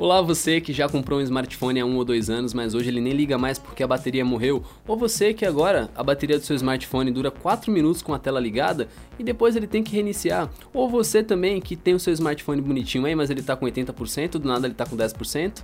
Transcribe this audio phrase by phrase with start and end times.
[0.00, 3.02] Olá, você que já comprou um smartphone há um ou dois anos, mas hoje ele
[3.02, 4.64] nem liga mais porque a bateria morreu.
[4.88, 8.40] Ou você que agora a bateria do seu smartphone dura 4 minutos com a tela
[8.40, 8.88] ligada
[9.18, 10.50] e depois ele tem que reiniciar.
[10.72, 14.38] Ou você também que tem o seu smartphone bonitinho aí, mas ele tá com 80%,
[14.38, 15.62] do nada ele tá com 10%.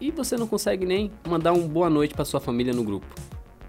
[0.00, 3.06] E você não consegue nem mandar um boa noite para sua família no grupo.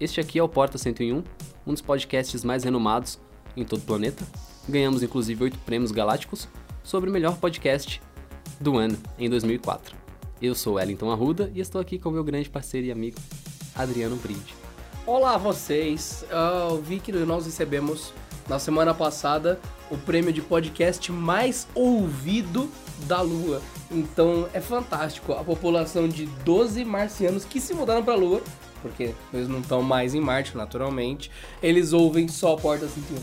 [0.00, 1.22] Este aqui é o Porta 101,
[1.64, 3.16] um dos podcasts mais renomados
[3.56, 4.26] em todo o planeta.
[4.68, 6.48] Ganhamos inclusive 8 prêmios galácticos
[6.82, 8.00] sobre o melhor podcast
[8.60, 9.96] do ano, em 2004.
[10.40, 13.18] Eu sou Wellington Arruda e estou aqui com meu grande parceiro e amigo,
[13.74, 14.54] Adriano Brinde.
[15.06, 18.12] Olá vocês, Ah, eu vi que nós recebemos
[18.48, 19.58] na semana passada
[19.90, 22.70] o prêmio de podcast mais ouvido
[23.06, 23.60] da Lua.
[23.90, 28.42] Então é fantástico, a população de 12 marcianos que se mudaram para a Lua,
[28.82, 31.30] porque eles não estão mais em Marte naturalmente,
[31.62, 33.18] eles ouvem só Porta 101.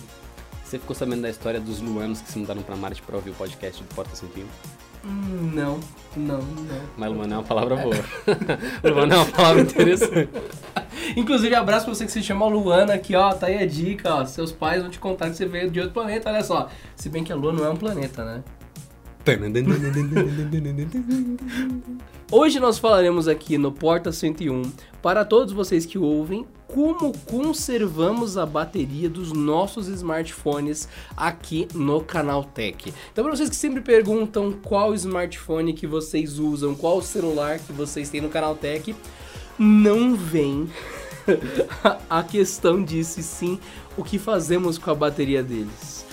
[0.64, 3.36] Você ficou sabendo da história dos luanos que se mudaram para Marte para ouvir o
[3.36, 4.85] podcast do Porta 101?
[5.06, 5.80] Não,
[6.16, 6.82] não, não.
[6.98, 7.96] Mas Luana é uma palavra boa.
[8.84, 10.30] Luana é uma palavra interessante.
[11.16, 13.32] Inclusive, abraço pra você que se chama Luana aqui, ó.
[13.34, 14.26] Tá aí a dica, ó.
[14.26, 16.70] Seus pais vão te contar que você veio de outro planeta, olha só.
[16.96, 18.44] Se bem que a Lua não é um planeta, né?
[22.31, 28.46] Hoje nós falaremos aqui no Porta 101 para todos vocês que ouvem como conservamos a
[28.46, 30.87] bateria dos nossos smartphones
[31.18, 32.93] aqui no canal Tech.
[33.12, 38.09] Então para vocês que sempre perguntam qual smartphone que vocês usam, qual celular que vocês
[38.09, 38.96] têm no canal Tech,
[39.57, 40.70] não vem
[42.09, 43.57] a questão disso sim
[43.98, 46.05] o que fazemos com a bateria deles.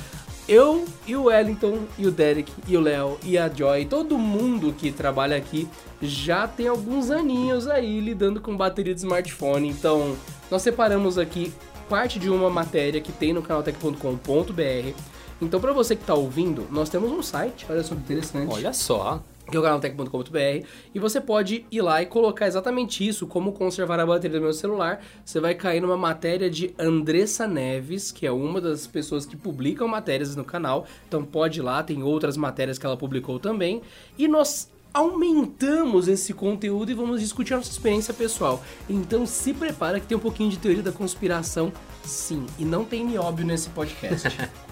[0.53, 4.75] Eu e o Wellington e o Derek e o Léo e a Joy, todo mundo
[4.75, 5.67] que trabalha aqui
[6.03, 9.67] já tem alguns aninhos aí lidando com bateria de smartphone.
[9.67, 10.15] Então,
[10.51, 11.55] nós separamos aqui
[11.89, 14.95] parte de uma matéria que tem no canaltech.com.br.
[15.41, 19.23] Então, para você que tá ouvindo, nós temos um site, olha só interessante Olha só.
[19.53, 24.01] Que é o canaltech.com.br, e você pode ir lá e colocar exatamente isso, como conservar
[24.01, 25.05] a bateria do meu celular.
[25.25, 29.87] Você vai cair numa matéria de Andressa Neves, que é uma das pessoas que publicam
[29.87, 30.87] matérias no canal.
[31.07, 33.83] Então pode ir lá, tem outras matérias que ela publicou também.
[34.19, 38.63] E nós aumentamos esse conteúdo e vamos discutir a nossa experiência pessoal.
[38.89, 43.05] Então se prepara que tem um pouquinho de teoria da conspiração, sim, e não tem
[43.05, 44.29] nióbio nesse podcast.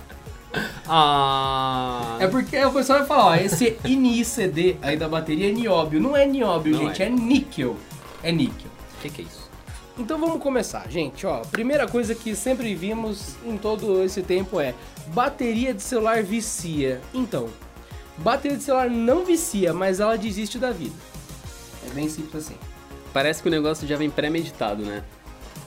[0.93, 2.17] Ah.
[2.19, 6.01] É porque o pessoal vai falar, ó, esse NICD aí da bateria é nióbio.
[6.01, 7.07] Não é nióbio, Não gente, é.
[7.07, 7.11] é.
[7.11, 7.77] níquel.
[8.25, 8.69] É níquel.
[8.99, 9.49] O que, que é isso?
[9.97, 11.43] Então vamos começar, gente, ó.
[11.43, 14.75] Primeira coisa que sempre vimos em todo esse tempo é
[15.09, 17.01] bateria de celular vicia.
[17.15, 17.49] Então,
[18.19, 20.95] bateria de celular não vicia, mas ela desiste da vida.
[21.87, 22.57] É bem simples assim.
[23.13, 25.05] Parece que o negócio já vem premeditado, né?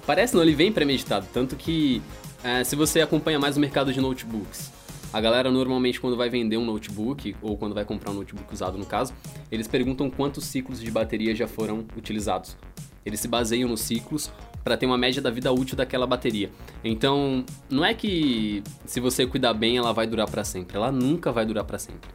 [0.05, 1.27] Parece não, ele vem premeditado.
[1.33, 2.01] Tanto que,
[2.43, 4.71] é, se você acompanha mais o mercado de notebooks,
[5.11, 8.77] a galera normalmente quando vai vender um notebook, ou quando vai comprar um notebook usado
[8.77, 9.13] no caso,
[9.51, 12.57] eles perguntam quantos ciclos de bateria já foram utilizados.
[13.05, 14.31] Eles se baseiam nos ciclos
[14.63, 16.49] para ter uma média da vida útil daquela bateria.
[16.83, 20.77] Então, não é que se você cuidar bem ela vai durar para sempre.
[20.77, 22.09] Ela nunca vai durar para sempre.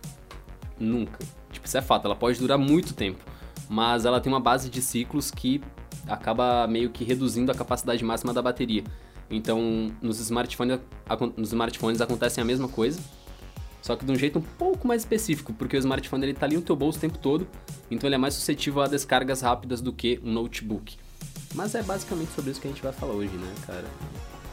[0.79, 1.19] Nunca.
[1.53, 3.25] Tipo, isso é fato, ela pode durar muito tempo,
[3.69, 5.61] mas ela tem uma base de ciclos que
[6.07, 8.83] acaba meio que reduzindo a capacidade máxima da bateria.
[9.31, 10.81] Então, nos smartphones,
[11.37, 12.99] nos smartphones acontece a mesma coisa,
[13.83, 16.57] só que de um jeito um pouco mais específico, porque o smartphone ele tá ali
[16.57, 17.47] no teu bolso o tempo todo,
[17.91, 20.97] então ele é mais suscetível a descargas rápidas do que um notebook.
[21.55, 23.85] Mas é basicamente sobre isso que a gente vai falar hoje, né, cara?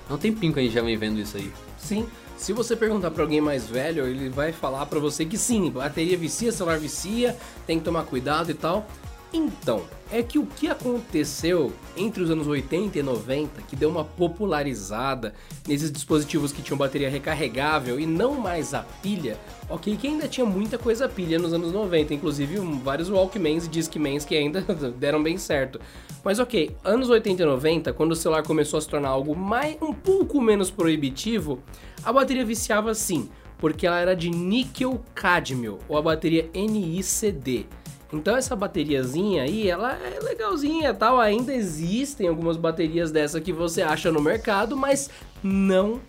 [0.10, 1.52] É um tempinho que a gente já vem vendo isso aí.
[1.78, 2.08] Sim.
[2.38, 6.18] Se você perguntar pra alguém mais velho, ele vai falar pra você que sim, bateria
[6.18, 8.86] vicia, celular vicia, tem que tomar cuidado e tal.
[9.36, 14.06] Então, é que o que aconteceu entre os anos 80 e 90, que deu uma
[14.06, 15.34] popularizada
[15.68, 19.38] nesses dispositivos que tinham bateria recarregável e não mais a pilha,
[19.70, 24.24] ok, que ainda tinha muita coisa pilha nos anos 90, inclusive vários Walkmans e Discmans
[24.24, 24.62] que ainda
[24.98, 25.82] deram bem certo.
[26.24, 29.76] Mas ok, anos 80 e 90, quando o celular começou a se tornar algo mais,
[29.82, 31.60] um pouco menos proibitivo,
[32.06, 37.66] a bateria viciava sim, porque ela era de níquel cadmio, ou a bateria NICD.
[38.14, 43.82] Então essa bateriazinha aí, ela é legalzinha, tal, ainda existem algumas baterias dessa que você
[43.82, 45.10] acha no mercado, mas
[45.44, 46.00] não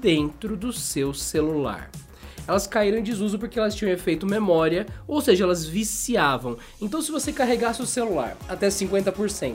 [0.00, 1.90] dentro do seu celular.
[2.46, 6.58] Elas caíram em desuso porque elas tinham efeito memória, ou seja, elas viciavam.
[6.80, 9.54] Então se você carregasse o celular até 50%,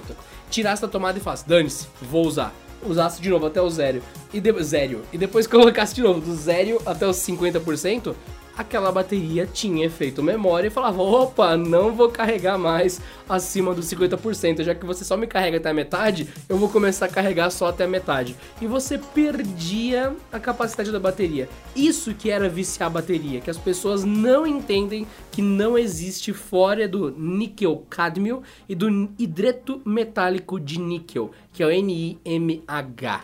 [0.50, 2.54] tirasse da tomada e falasse, dane-se, vou usar.
[2.82, 4.02] Usasse de novo até o zero,
[4.34, 4.64] e de...
[4.64, 8.16] zero, e depois colocasse de novo do zero até os 50%,
[8.60, 14.64] aquela bateria tinha efeito memória e falava: opa, não vou carregar mais acima dos 50%,
[14.64, 17.68] já que você só me carrega até a metade, eu vou começar a carregar só
[17.68, 18.36] até a metade.
[18.62, 21.48] E você perdia a capacidade da bateria.
[21.74, 26.86] Isso que era viciar a bateria, que as pessoas não entendem que não existe fora
[26.86, 33.24] do níquel cadmio e do hidreto metálico de níquel, que é o NiMH.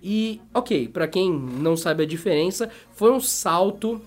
[0.00, 4.00] E, ok, para quem não sabe a diferença, foi um salto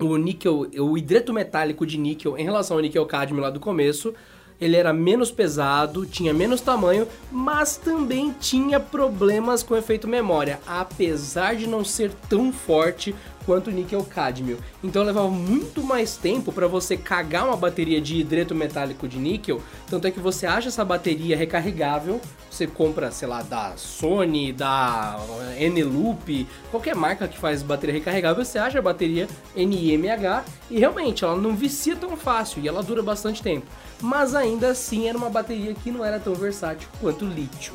[0.00, 4.14] o níquel, o hidreto metálico de níquel em relação ao níquel cadmio lá do começo,
[4.60, 11.56] ele era menos pesado, tinha menos tamanho, mas também tinha problemas com efeito memória, apesar
[11.56, 13.14] de não ser tão forte
[13.46, 14.58] quanto níquel cadmio.
[14.84, 19.62] Então levava muito mais tempo para você cagar uma bateria de hidreto metálico de níquel,
[19.88, 22.20] tanto é que você acha essa bateria recarregável,
[22.50, 25.18] você compra, sei lá, da Sony, da
[25.58, 29.26] Eneloop, qualquer marca que faz bateria recarregável, você acha a bateria
[29.56, 33.66] NiMH e realmente ela não vicia tão fácil e ela dura bastante tempo.
[34.00, 37.74] Mas ainda assim era uma bateria que não era tão versátil quanto o lítio.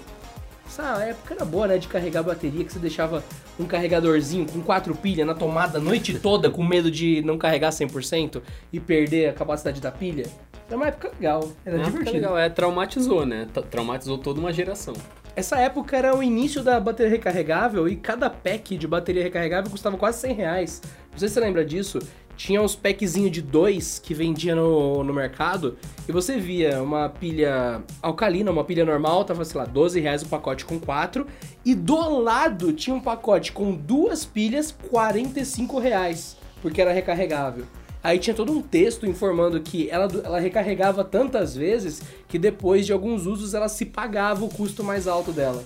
[0.68, 1.78] Essa época era boa, né?
[1.78, 3.24] De carregar a bateria, que você deixava
[3.60, 7.70] um carregadorzinho com quatro pilhas na tomada a noite toda, com medo de não carregar
[7.70, 8.42] 100%
[8.74, 10.26] e perder a capacidade da pilha.
[10.68, 12.14] Era uma época legal, era Uma divertido.
[12.16, 13.48] legal, é, traumatizou, né?
[13.54, 14.96] Tra- Traumatizou toda uma geração.
[15.36, 19.96] Essa época era o início da bateria recarregável e cada pack de bateria recarregável custava
[19.98, 20.82] quase 100 reais.
[21.12, 22.00] Não sei se você lembra disso.
[22.36, 25.78] Tinha uns packzinhos de dois que vendia no, no mercado
[26.08, 30.28] e você via uma pilha alcalina, uma pilha normal, tava, sei lá, 12 reais o
[30.28, 31.26] pacote com quatro
[31.64, 37.66] e do lado tinha um pacote com duas pilhas, 45 reais, porque era recarregável.
[38.06, 42.94] Aí tinha todo um texto informando que ela, ela recarregava tantas vezes que depois de
[42.94, 45.64] alguns usos ela se pagava o custo mais alto dela.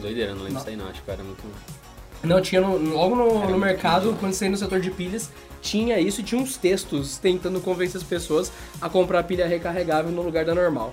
[0.00, 1.42] Doideira, não lembro disso aí não, acho que era muito...
[2.24, 5.30] Não, tinha no- logo no, no mercado, quando você ia no setor de pilhas,
[5.60, 8.50] tinha isso e tinha uns textos tentando convencer as pessoas
[8.80, 10.92] a comprar pilha recarregável no lugar da normal.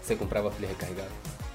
[0.00, 1.10] Você comprava pilha recarregável.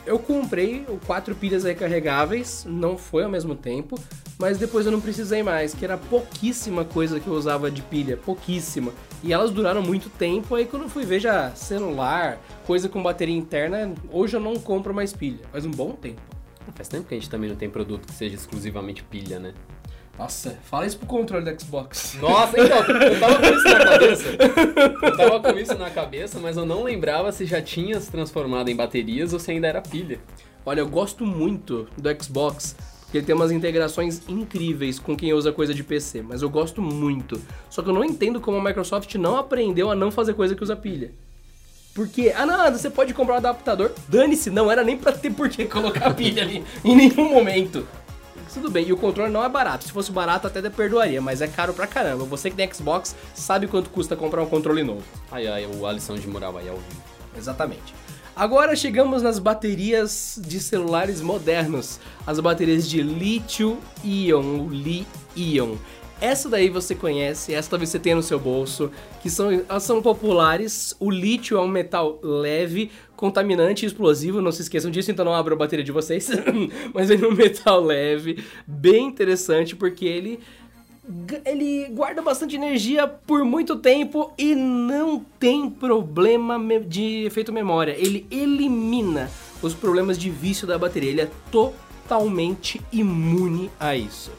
[0.06, 3.98] Eu comprei quatro pilhas recarregáveis, não foi ao mesmo tempo,
[4.38, 8.18] mas depois eu não precisei mais, que era pouquíssima coisa que eu usava de pilha,
[8.18, 8.92] pouquíssima.
[9.24, 12.38] E elas duraram muito tempo, aí quando eu fui ver já celular,
[12.68, 16.22] coisa com bateria interna, hoje eu não compro mais pilha, faz um bom tempo.
[16.76, 19.54] Faz tempo que a gente também não tem produto que seja exclusivamente pilha, né?
[20.18, 22.16] Nossa, fala isso pro controle do Xbox.
[22.22, 24.30] Nossa, então, eu tava com isso na cabeça.
[25.02, 28.70] Eu tava com isso na cabeça, mas eu não lembrava se já tinha se transformado
[28.70, 30.20] em baterias ou se ainda era pilha.
[30.66, 35.52] Olha, eu gosto muito do Xbox, porque ele tem umas integrações incríveis com quem usa
[35.52, 37.42] coisa de PC, mas eu gosto muito.
[37.70, 40.64] Só que eu não entendo como a Microsoft não aprendeu a não fazer coisa que
[40.64, 41.12] usa pilha.
[41.94, 43.92] Porque, ah não, você pode comprar um adaptador.
[44.08, 47.88] Dane-se, não era nem pra ter por que colocar pilha ali em nenhum momento.
[48.54, 49.84] Tudo bem, e o controle não é barato.
[49.84, 52.24] Se fosse barato, até perdoaria, mas é caro pra caramba.
[52.26, 55.02] Você que tem Xbox sabe quanto custa comprar um controle novo.
[55.32, 57.02] Ai, ai, o Alisson de Moral aí ao vivo.
[57.36, 57.96] Exatamente.
[58.36, 65.78] Agora chegamos nas baterias de celulares modernos, as baterias de lítio-íon, Li-íon.
[66.24, 68.90] Essa daí você conhece, essa talvez você tenha no seu bolso,
[69.22, 70.96] que são, elas são populares.
[70.98, 75.34] O lítio é um metal leve, contaminante e explosivo, não se esqueçam disso, então não
[75.34, 76.30] abra a bateria de vocês.
[76.96, 80.40] Mas ele é um metal leve, bem interessante, porque ele
[81.44, 87.98] ele guarda bastante energia por muito tempo e não tem problema de efeito memória.
[88.00, 89.30] Ele elimina
[89.62, 91.10] os problemas de vício da bateria.
[91.10, 94.32] Ele é totalmente imune a isso.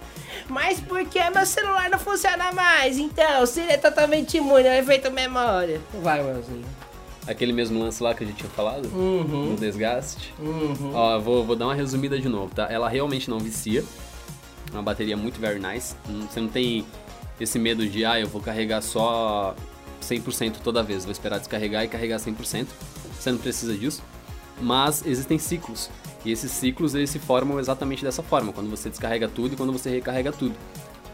[0.49, 2.99] Mas por que meu celular não funciona mais?
[2.99, 5.81] Então, se ele é totalmente imune ao efeito memória.
[6.03, 6.62] Vai, Wilson.
[7.26, 9.50] Aquele mesmo lance lá que a gente tinha falado, Uhum.
[9.53, 10.35] no desgaste.
[10.38, 10.91] Uhum.
[10.93, 12.67] Ó, vou, vou dar uma resumida de novo, tá?
[12.71, 13.83] Ela realmente não vicia.
[14.71, 15.95] É uma bateria muito very nice.
[16.09, 16.85] Hum, Você não tem
[17.41, 19.55] esse medo de, ah, eu vou carregar só
[20.03, 21.05] 100% toda vez.
[21.05, 22.67] Vou esperar descarregar e carregar 100%.
[23.19, 24.03] Você não precisa disso.
[24.61, 25.88] Mas existem ciclos.
[26.25, 29.73] E esses ciclos eles se formam exatamente dessa forma, quando você descarrega tudo e quando
[29.73, 30.54] você recarrega tudo.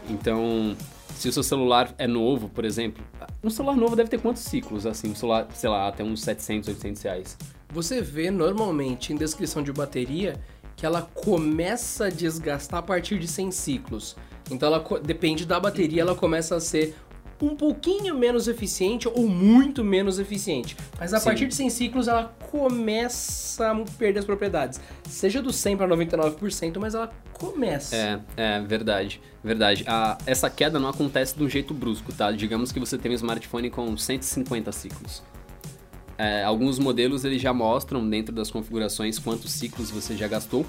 [0.09, 0.75] Então,
[1.15, 3.03] se o seu celular é novo, por exemplo,
[3.43, 4.85] um celular novo deve ter quantos ciclos?
[4.85, 7.37] Assim, um celular, sei lá, até uns 700, 800 reais.
[7.73, 10.39] Você vê normalmente em descrição de bateria
[10.75, 14.15] que ela começa a desgastar a partir de 100 ciclos.
[14.49, 16.95] Então ela depende da bateria, ela começa a ser
[17.41, 20.77] um pouquinho menos eficiente ou muito menos eficiente.
[20.99, 21.25] Mas a Sim.
[21.25, 24.79] partir de 100 ciclos ela começa a perder as propriedades.
[25.09, 27.95] Seja do 100 para 99%, mas ela começa.
[27.95, 29.83] É, é, verdade, verdade.
[29.87, 32.31] A, essa queda não acontece de um jeito brusco, tá?
[32.31, 35.23] Digamos que você tem um smartphone com 150 ciclos.
[36.17, 40.63] É, alguns modelos eles já mostram dentro das configurações quantos ciclos você já gastou,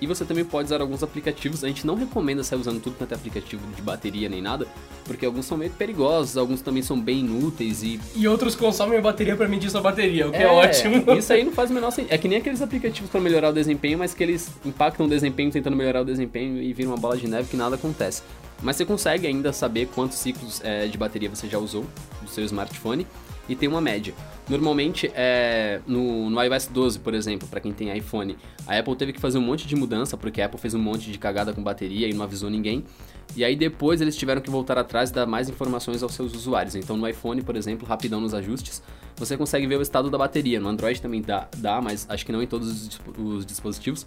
[0.00, 1.64] E você também pode usar alguns aplicativos.
[1.64, 4.66] A gente não recomenda sair usando tudo quanto é aplicativo de bateria nem nada,
[5.04, 8.00] porque alguns são meio perigosos, alguns também são bem inúteis e.
[8.14, 11.12] E outros consomem a bateria para medir sua bateria, o que é, é ótimo.
[11.16, 12.12] Isso aí não faz o menor sentido.
[12.12, 15.50] É que nem aqueles aplicativos para melhorar o desempenho, mas que eles impactam o desempenho
[15.50, 18.22] tentando melhorar o desempenho e viram uma bola de neve que nada acontece.
[18.62, 21.84] Mas você consegue ainda saber quantos ciclos é, de bateria você já usou
[22.22, 23.06] do seu smartphone
[23.48, 24.14] e tem uma média.
[24.48, 28.36] Normalmente, é, no, no iOS 12, por exemplo, para quem tem iPhone,
[28.66, 31.10] a Apple teve que fazer um monte de mudança, porque a Apple fez um monte
[31.10, 32.84] de cagada com bateria e não avisou ninguém.
[33.34, 36.74] E aí depois eles tiveram que voltar atrás e dar mais informações aos seus usuários.
[36.74, 38.82] Então no iPhone, por exemplo, rapidão nos ajustes,
[39.16, 40.60] você consegue ver o estado da bateria.
[40.60, 44.06] No Android também dá, dá mas acho que não em todos os, os dispositivos.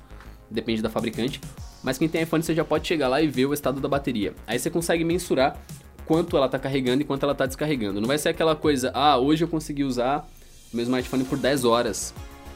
[0.50, 1.42] Depende da fabricante.
[1.84, 4.34] Mas quem tem iPhone você já pode chegar lá e ver o estado da bateria.
[4.46, 5.60] Aí você consegue mensurar
[6.08, 8.00] quanto ela está carregando e quanto ela está descarregando.
[8.00, 10.28] Não vai ser aquela coisa, ah, hoje eu consegui usar
[10.72, 12.14] o meu smartphone por 10 horas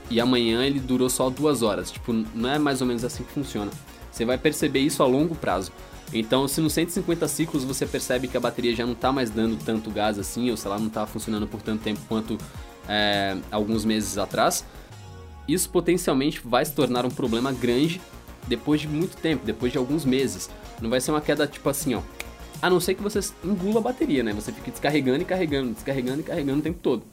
[0.09, 1.91] e amanhã ele durou só 2 horas.
[1.91, 3.69] Tipo, não é mais ou menos assim que funciona.
[4.11, 5.71] Você vai perceber isso a longo prazo.
[6.13, 9.57] Então, se nos 150 ciclos você percebe que a bateria já não está mais dando
[9.63, 12.37] tanto gás assim, ou se ela não está funcionando por tanto tempo quanto
[12.87, 14.65] é, alguns meses atrás,
[15.47, 18.01] isso potencialmente vai se tornar um problema grande
[18.47, 20.49] depois de muito tempo, depois de alguns meses.
[20.81, 22.01] Não vai ser uma queda tipo assim, ó,
[22.61, 24.33] a não ser que você engula a bateria, né?
[24.33, 27.03] Você fica descarregando e carregando, descarregando e carregando o tempo todo.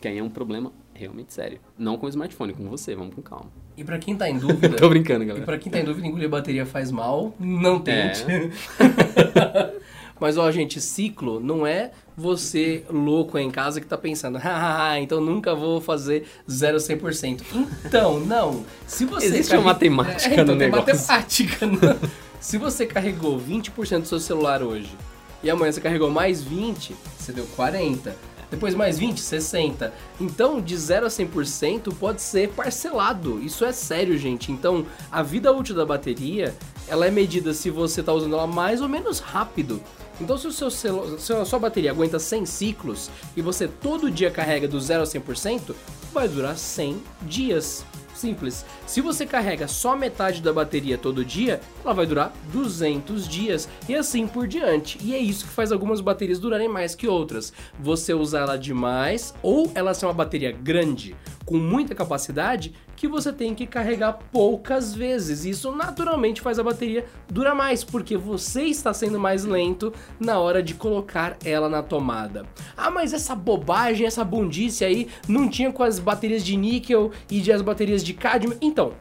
[0.00, 1.58] Que aí é um problema realmente sério.
[1.78, 3.50] Não com o smartphone, com você, vamos com calma.
[3.76, 4.70] E pra quem tá em dúvida.
[4.76, 5.42] Tô brincando, galera.
[5.42, 8.24] E pra quem tá em dúvida, engolir a bateria faz mal, não tente.
[8.30, 9.76] É.
[10.18, 15.20] Mas, ó, gente, ciclo não é você louco em casa que tá pensando, haha, então
[15.20, 17.42] nunca vou fazer 0 100%.
[17.84, 18.64] Então, não.
[18.86, 20.86] Se você Existe uma matemática é, então, no negócio.
[20.86, 22.25] matemática, não.
[22.40, 24.96] Se você carregou 20% do seu celular hoje
[25.42, 28.16] e amanhã você carregou mais 20, você deu 40.
[28.50, 29.92] Depois mais 20, 60.
[30.20, 33.42] Então, de 0 a 100% pode ser parcelado.
[33.42, 34.52] Isso é sério, gente.
[34.52, 36.54] Então, a vida útil da bateria,
[36.86, 39.82] ela é medida se você está usando ela mais ou menos rápido.
[40.20, 41.18] Então, se, o seu celu...
[41.18, 45.06] se a sua bateria aguenta 100 ciclos e você todo dia carrega do 0 a
[45.06, 45.74] 100%,
[46.12, 47.84] vai durar 100 dias.
[48.16, 48.64] Simples.
[48.86, 53.94] Se você carrega só metade da bateria todo dia, ela vai durar 200 dias e
[53.94, 54.98] assim por diante.
[55.02, 57.52] E é isso que faz algumas baterias durarem mais que outras.
[57.78, 63.32] Você usar ela demais ou ela ser uma bateria grande, com muita capacidade, que você
[63.32, 65.44] tem que carregar poucas vezes.
[65.44, 70.62] Isso naturalmente faz a bateria durar mais, porque você está sendo mais lento na hora
[70.62, 72.46] de colocar ela na tomada.
[72.76, 77.40] Ah, mas essa bobagem, essa bundice aí não tinha com as baterias de níquel e
[77.40, 78.56] de as baterias de cádmio.
[78.60, 78.92] Então,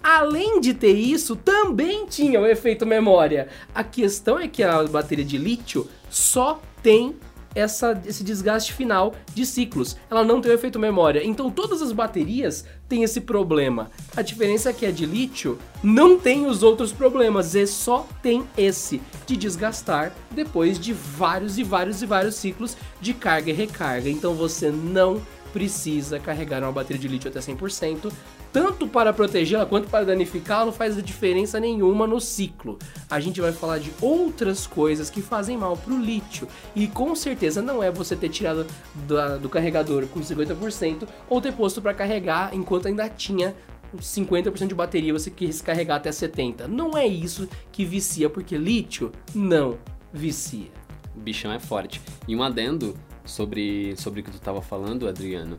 [0.00, 3.48] Além de ter isso, também tinha o efeito memória.
[3.74, 7.16] A questão é que a bateria de lítio só tem
[7.58, 9.96] essa, esse desgaste final de ciclos.
[10.10, 11.24] Ela não tem o efeito memória.
[11.24, 13.90] Então todas as baterias têm esse problema.
[14.16, 18.44] A diferença é que a de lítio não tem os outros problemas, e só tem
[18.56, 24.08] esse de desgastar depois de vários e vários e vários ciclos de carga e recarga.
[24.08, 25.20] Então você não
[25.52, 28.12] precisa carregar uma bateria de lítio até 100%,
[28.58, 32.76] tanto para protegê-la quanto para danificá-la, não faz diferença nenhuma no ciclo.
[33.08, 37.14] A gente vai falar de outras coisas que fazem mal para o lítio, e com
[37.14, 38.66] certeza não é você ter tirado
[39.06, 43.54] do, do carregador com 50% ou ter posto para carregar enquanto ainda tinha
[43.96, 46.66] 50% de bateria você quis carregar até 70%.
[46.66, 49.78] Não é isso que vicia, porque lítio não
[50.12, 50.72] vicia.
[51.14, 52.00] O bichão é forte.
[52.26, 55.56] E um adendo sobre, sobre o que tu estava falando, Adriano,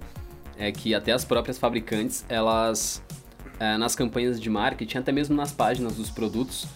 [0.59, 3.01] é que até as próprias fabricantes, elas,
[3.59, 6.67] é, nas campanhas de marketing, até mesmo nas páginas dos produtos,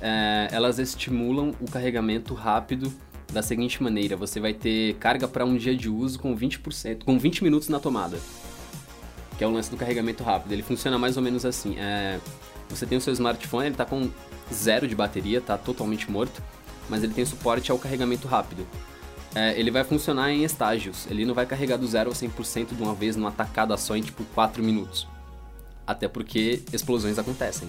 [0.00, 2.90] é, elas estimulam o carregamento rápido
[3.30, 7.18] da seguinte maneira: você vai ter carga para um dia de uso com 20%, com
[7.18, 8.18] 20 minutos na tomada.
[9.36, 10.50] Que é o lance do carregamento rápido.
[10.50, 11.76] Ele funciona mais ou menos assim.
[11.78, 12.18] É,
[12.68, 14.10] você tem o seu smartphone, ele está com
[14.52, 16.42] zero de bateria, está totalmente morto,
[16.88, 18.66] mas ele tem suporte ao carregamento rápido
[19.38, 21.06] é, ele vai funcionar em estágios.
[21.08, 24.02] Ele não vai carregar do 0 ao 100% de uma vez numa tacada só em
[24.02, 25.06] tipo 4 minutos.
[25.86, 27.68] Até porque explosões acontecem.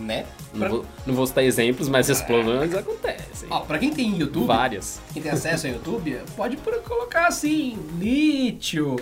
[0.00, 0.24] Né?
[0.54, 0.68] Não, pra...
[0.70, 3.48] vou, não vou citar exemplos, mas explosões acontecem.
[3.50, 4.98] Ó, pra quem tem YouTube, várias.
[5.12, 8.96] Quem tem acesso ao YouTube, pode colocar assim: lítio,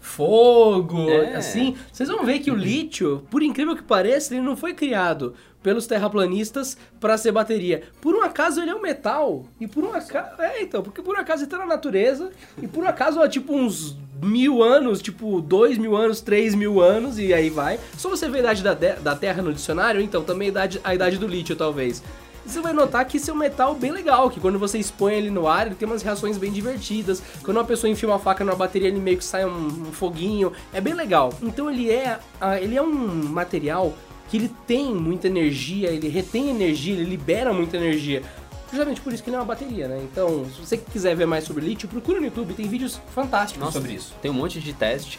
[0.00, 1.36] fogo, é.
[1.36, 1.76] assim.
[1.92, 5.86] Vocês vão ver que o lítio, por incrível que pareça, ele não foi criado pelos
[5.86, 7.82] terraplanistas para ser bateria.
[8.00, 9.44] Por um acaso ele é um metal.
[9.60, 10.40] E por um acaso.
[10.40, 12.30] É, então, porque por um acaso ele tá na natureza.
[12.60, 16.80] E por um acaso, ó, tipo, uns mil anos, tipo, dois mil anos, três mil
[16.80, 17.78] anos, e aí vai.
[17.96, 20.94] Só você ver a idade da, da Terra no dicionário, então também a idade, a
[20.94, 22.02] idade do lítio, talvez.
[22.44, 25.30] Você vai notar que isso é um metal bem legal, que quando você expõe ele
[25.30, 27.22] no ar, ele tem umas reações bem divertidas.
[27.44, 30.52] Quando uma pessoa enfia uma faca numa bateria, ele meio que sai um, um foguinho.
[30.72, 31.32] É bem legal.
[31.40, 32.96] Então ele é, uh, ele é um
[33.28, 33.94] material
[34.28, 38.22] que ele tem muita energia, ele retém energia, ele libera muita energia.
[38.70, 40.00] Justamente por isso que ele é uma bateria, né?
[40.02, 43.78] Então, se você quiser ver mais sobre lítio, procura no YouTube, tem vídeos fantásticos Nossa,
[43.78, 44.14] sobre isso.
[44.22, 45.18] Tem um monte de teste.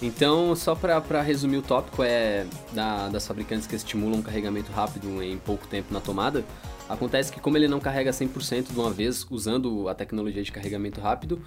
[0.00, 5.22] Então, só para resumir o tópico, é da, das fabricantes que estimulam um carregamento rápido
[5.22, 6.44] em pouco tempo na tomada,
[6.88, 11.00] acontece que como ele não carrega 100% de uma vez usando a tecnologia de carregamento
[11.00, 11.40] rápido,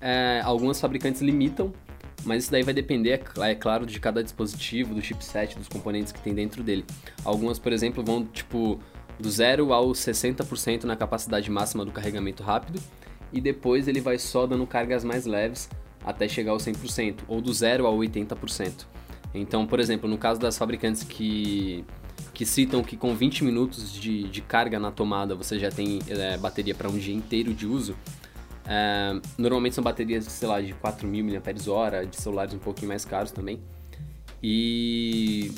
[0.00, 1.72] é, algumas fabricantes limitam,
[2.24, 6.12] mas isso daí vai depender, é, é claro, de cada dispositivo, do chipset, dos componentes
[6.12, 6.84] que tem dentro dele.
[7.24, 8.80] Algumas, por exemplo, vão tipo
[9.18, 12.80] do 0 ao 60% na capacidade máxima do carregamento rápido,
[13.32, 15.68] e depois ele vai só dando cargas mais leves
[16.04, 18.86] até chegar ao 100%, ou do 0 ao 80%.
[19.34, 21.84] Então, por exemplo, no caso das fabricantes que,
[22.32, 26.36] que citam que com 20 minutos de, de carga na tomada você já tem é,
[26.36, 27.96] bateria para um dia inteiro de uso,
[28.66, 33.30] é, normalmente são baterias, sei lá, de 4.000 mAh, de celulares um pouquinho mais caros
[33.30, 33.60] também.
[34.42, 35.52] E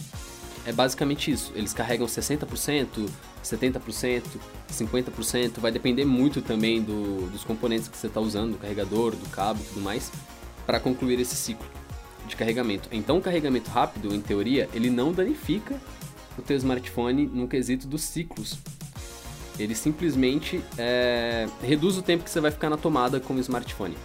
[0.64, 1.52] é basicamente isso.
[1.54, 3.08] Eles carregam 60%,
[3.42, 4.22] 70%,
[4.70, 9.28] 50%, vai depender muito também do, dos componentes que você está usando, do carregador, do
[9.30, 10.10] cabo e tudo mais
[10.66, 11.66] para concluir esse ciclo
[12.26, 12.88] de carregamento.
[12.90, 15.80] Então, o carregamento rápido, em teoria, ele não danifica
[16.36, 18.58] o teu smartphone no quesito dos ciclos.
[19.58, 23.96] Ele simplesmente é, reduz o tempo que você vai ficar na tomada com o smartphone.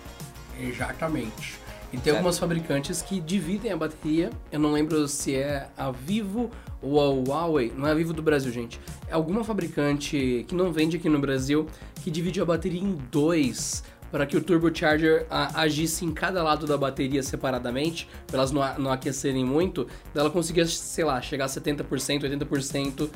[0.60, 1.60] Exatamente.
[1.92, 2.16] E tem certo.
[2.18, 4.30] algumas fabricantes que dividem a bateria.
[4.50, 6.50] Eu não lembro se é a Vivo
[6.82, 7.74] ou a Huawei.
[7.76, 8.80] Não é a Vivo do Brasil, gente.
[9.08, 11.68] É alguma fabricante que não vende aqui no Brasil
[12.02, 16.78] que divide a bateria em dois para que o turbocharger agisse em cada lado da
[16.78, 21.86] bateria separadamente, para elas não, não aquecerem muito, ela conseguia, sei lá, chegar a 70%,
[21.88, 23.10] 80%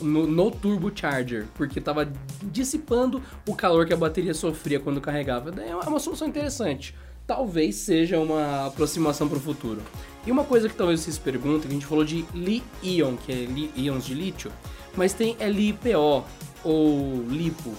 [0.00, 2.10] no, no turbocharger, porque estava
[2.42, 5.52] dissipando o calor que a bateria sofria quando carregava.
[5.60, 6.94] É uma solução interessante.
[7.26, 9.80] Talvez seja uma aproximação para o futuro.
[10.26, 13.70] E uma coisa que talvez vocês perguntem, a gente falou de Li-ion, que é li
[13.76, 14.50] íons de lítio,
[14.96, 16.24] mas tem LiPo
[16.64, 17.74] ou LiPo.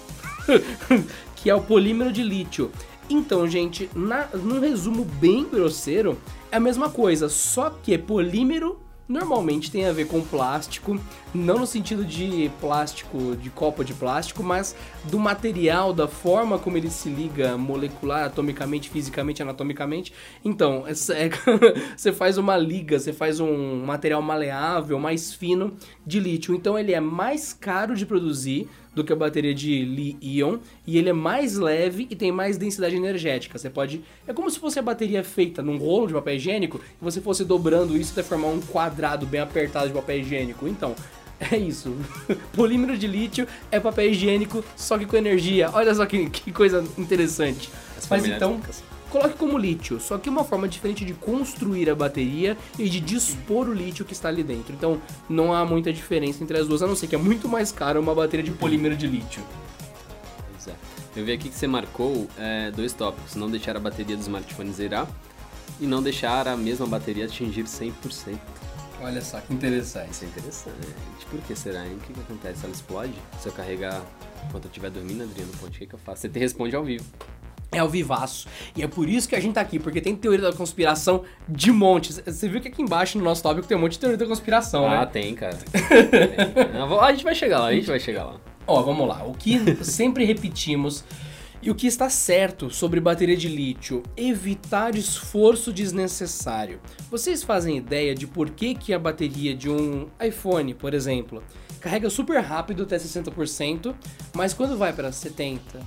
[1.44, 2.72] que é o polímero de lítio.
[3.10, 6.18] Então, gente, na, num resumo bem grosseiro,
[6.50, 10.98] é a mesma coisa, só que polímero normalmente tem a ver com plástico,
[11.34, 14.74] não no sentido de plástico, de copo de plástico, mas
[15.04, 20.14] do material, da forma como ele se liga molecular, atomicamente, fisicamente, anatomicamente.
[20.44, 20.94] Então, é,
[21.96, 25.74] você faz uma liga, você faz um material maleável, mais fino
[26.08, 26.56] de lítio.
[26.56, 31.10] Então, ele é mais caro de produzir, do que a bateria de Li-ion e ele
[31.10, 33.58] é mais leve e tem mais densidade energética.
[33.58, 34.04] Você pode.
[34.28, 37.44] É como se fosse a bateria feita num rolo de papel higiênico e você fosse
[37.44, 40.68] dobrando isso até formar um quadrado bem apertado de papel higiênico.
[40.68, 40.96] Então,
[41.52, 41.96] é isso.
[42.54, 45.70] Polímero de lítio é papel higiênico, só que com energia.
[45.74, 47.70] Olha só que, que coisa interessante.
[48.10, 48.60] Mas então
[49.14, 53.70] coloque como lítio, só que uma forma diferente de construir a bateria e de dispor
[53.70, 54.74] o lítio que está ali dentro.
[54.74, 55.00] Então
[55.30, 58.00] não há muita diferença entre as duas, a não ser que é muito mais caro
[58.00, 59.44] uma bateria de polímero de lítio.
[60.52, 60.74] Pois é.
[61.16, 64.74] Eu vi aqui que você marcou é, dois tópicos: não deixar a bateria do smartphone
[64.74, 65.08] zerar
[65.80, 68.36] e não deixar a mesma bateria atingir 100%.
[69.00, 70.12] Olha só que interessante.
[70.12, 70.76] Isso é interessante.
[71.30, 71.98] Por que será, hein?
[71.98, 72.64] O que, que acontece?
[72.64, 73.14] Ela explode?
[73.40, 74.02] Se eu carregar
[74.48, 76.22] enquanto eu estiver dormindo, Adriano, o que, que eu faço?
[76.22, 77.06] Você te responde ao vivo
[77.74, 78.48] é ao vivaço.
[78.76, 81.72] E é por isso que a gente tá aqui, porque tem teoria da conspiração de
[81.72, 82.22] montes.
[82.26, 84.86] Você viu que aqui embaixo no nosso tópico tem um monte de teoria da conspiração,
[84.86, 84.98] ah, né?
[84.98, 85.58] Ah, tem, cara.
[86.10, 87.00] tem.
[87.00, 88.36] A gente vai chegar lá, a gente vai chegar lá.
[88.66, 89.24] Ó, vamos lá.
[89.26, 91.04] O que sempre repetimos
[91.62, 94.04] e o que está certo sobre bateria de lítio?
[94.18, 96.80] Evitar esforço desnecessário.
[97.10, 101.42] Vocês fazem ideia de por que, que a bateria de um iPhone, por exemplo,
[101.80, 103.96] carrega super rápido até 60%,
[104.34, 105.80] mas quando vai para 70,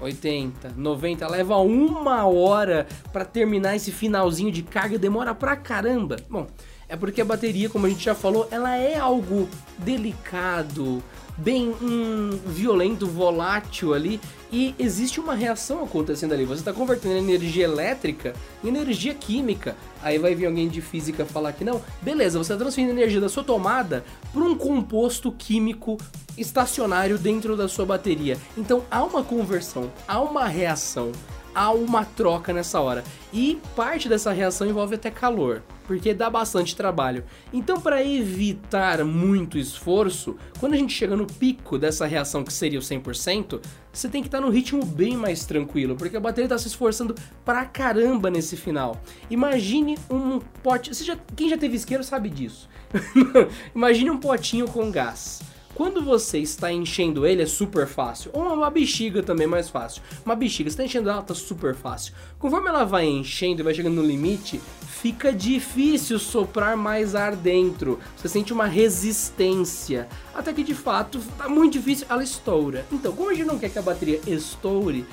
[0.00, 6.16] 80, 90, leva uma hora para terminar esse finalzinho de carga, demora pra caramba.
[6.28, 6.46] Bom,
[6.88, 11.02] é porque a bateria, como a gente já falou, ela é algo delicado,
[11.36, 14.20] bem hum, violento, volátil ali,
[14.52, 16.44] e existe uma reação acontecendo ali.
[16.44, 19.76] Você está convertendo energia elétrica em energia química.
[20.02, 21.82] Aí vai vir alguém de física falar que não.
[22.00, 25.98] Beleza, você está transferindo energia da sua tomada para um composto químico
[26.38, 28.38] estacionário dentro da sua bateria.
[28.56, 31.10] Então há uma conversão, há uma reação,
[31.54, 33.04] há uma troca nessa hora.
[33.32, 37.24] E parte dessa reação envolve até calor porque dá bastante trabalho.
[37.52, 42.78] Então, para evitar muito esforço, quando a gente chega no pico dessa reação que seria
[42.78, 43.60] o 100%,
[43.92, 46.68] você tem que estar tá no ritmo bem mais tranquilo, porque a bateria está se
[46.68, 47.14] esforçando
[47.44, 49.00] pra caramba nesse final.
[49.30, 52.68] Imagine um pote, já, quem já teve isqueiro sabe disso.
[53.74, 55.42] Imagine um potinho com gás.
[55.74, 58.30] Quando você está enchendo ele, é super fácil.
[58.32, 60.02] Ou uma bexiga também é mais fácil.
[60.24, 62.14] Uma bexiga, você está enchendo ela, tá super fácil.
[62.38, 64.60] Conforme ela vai enchendo e vai chegando no limite,
[65.04, 67.98] fica difícil soprar mais ar dentro.
[68.16, 70.08] Você sente uma resistência.
[70.32, 72.86] Até que de fato, tá muito difícil, ela estoura.
[72.92, 75.04] Então, como a gente não quer que a bateria estoure,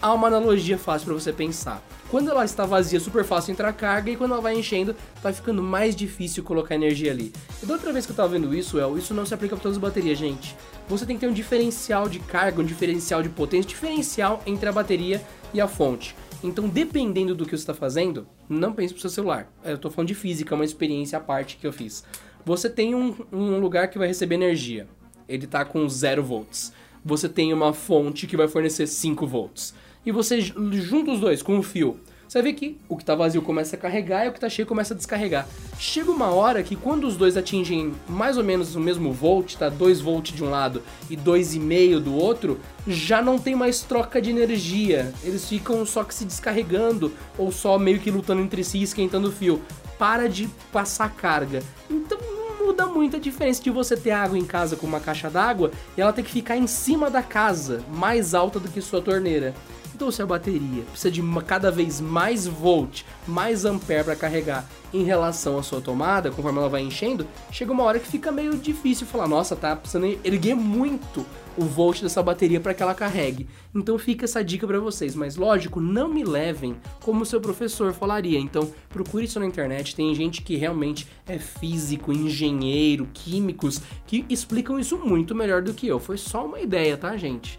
[0.00, 1.82] há uma analogia fácil para você pensar.
[2.10, 5.62] Quando ela está vazia, super fácil entrar carga, e quando ela vai enchendo, vai ficando
[5.62, 7.32] mais difícil colocar energia ali.
[7.62, 9.62] E da outra vez que eu tava vendo isso, El, isso não se aplica para
[9.62, 10.56] todas as baterias, gente.
[10.88, 14.72] Você tem que ter um diferencial de carga, um diferencial de potência, diferencial entre a
[14.72, 16.16] bateria e a fonte.
[16.42, 19.52] Então, dependendo do que você está fazendo, não pense pro seu celular.
[19.64, 22.04] Eu tô falando de física, uma experiência à parte que eu fiz.
[22.44, 24.86] Você tem um, um lugar que vai receber energia.
[25.28, 26.72] Ele tá com 0 volts.
[27.04, 29.74] Você tem uma fonte que vai fornecer 5 volts
[30.08, 32.00] e você junta os dois com um fio.
[32.26, 34.66] Você vê que o que está vazio começa a carregar e o que está cheio
[34.66, 35.46] começa a descarregar.
[35.78, 39.68] Chega uma hora que quando os dois atingem mais ou menos o mesmo volt, tá
[39.68, 44.30] 2 volt de um lado e 2,5 do outro, já não tem mais troca de
[44.30, 45.12] energia.
[45.22, 49.32] Eles ficam só que se descarregando ou só meio que lutando entre si, esquentando o
[49.32, 49.60] fio.
[49.98, 51.62] Para de passar carga.
[51.90, 52.18] Então
[52.58, 56.00] muda muito a diferença de você ter água em casa com uma caixa d'água e
[56.00, 59.54] ela ter que ficar em cima da casa, mais alta do que sua torneira.
[59.98, 65.02] Então, se a bateria precisa de cada vez mais volt, mais ampere para carregar em
[65.02, 69.08] relação à sua tomada, conforme ela vai enchendo, chega uma hora que fica meio difícil
[69.08, 73.48] falar, nossa, tá precisando erguer muito o volt dessa bateria para que ela carregue.
[73.74, 78.38] Então fica essa dica para vocês, mas lógico, não me levem como seu professor falaria.
[78.38, 84.78] Então procure isso na internet, tem gente que realmente é físico, engenheiro, químicos que explicam
[84.78, 85.98] isso muito melhor do que eu.
[85.98, 87.58] Foi só uma ideia, tá, gente?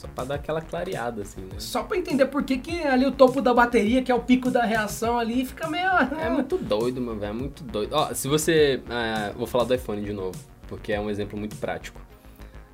[0.00, 1.56] Só pra dar aquela clareada, assim, né?
[1.58, 4.50] Só pra entender por que, que ali o topo da bateria, que é o pico
[4.50, 5.90] da reação ali, fica meio.
[6.18, 7.92] É muito doido, meu velho, é muito doido.
[7.92, 8.80] Ó, se você.
[8.88, 10.34] É, vou falar do iPhone de novo,
[10.66, 12.00] porque é um exemplo muito prático.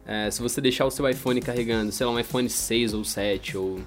[0.07, 3.59] É, se você deixar o seu iPhone carregando, sei lá, um iPhone 6 ou 7
[3.59, 3.81] ou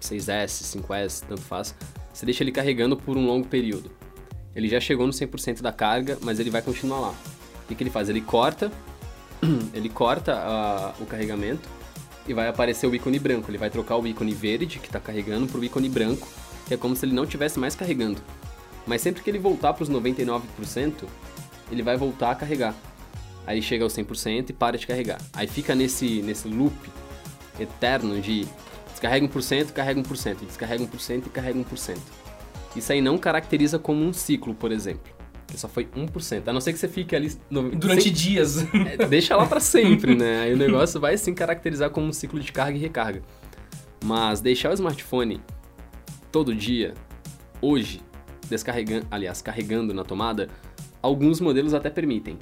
[0.00, 1.74] 6S, 5S, tanto faz,
[2.10, 3.90] você deixa ele carregando por um longo período.
[4.56, 7.10] Ele já chegou no 100% da carga, mas ele vai continuar lá.
[7.10, 8.08] O que, que ele faz?
[8.08, 8.72] Ele corta,
[9.74, 11.79] ele corta uh, o carregamento
[12.30, 13.50] e vai aparecer o ícone branco.
[13.50, 16.28] Ele vai trocar o ícone verde, que está carregando, para o ícone branco,
[16.66, 18.20] que é como se ele não estivesse mais carregando.
[18.86, 21.04] Mas sempre que ele voltar para os 99%,
[21.70, 22.74] ele vai voltar a carregar.
[23.46, 25.20] Aí chega aos 100% e para de carregar.
[25.32, 26.74] Aí fica nesse, nesse loop
[27.58, 28.46] eterno de
[28.90, 31.98] descarrega 1%, carrega 1%, descarrega 1% e carrega 1%.
[32.76, 35.19] Isso aí não caracteriza como um ciclo, por exemplo
[35.50, 36.48] que só foi 1%.
[36.48, 37.32] A não ser que você fique ali...
[37.50, 37.70] No...
[37.70, 38.12] Durante sem...
[38.12, 38.58] dias.
[38.74, 40.42] É, deixa lá para sempre, né?
[40.42, 43.22] Aí o negócio vai sim caracterizar como um ciclo de carga e recarga.
[44.04, 45.40] Mas deixar o smartphone
[46.32, 46.94] todo dia,
[47.60, 48.00] hoje,
[48.48, 50.48] descarregando, aliás, carregando na tomada,
[51.02, 52.38] alguns modelos até permitem.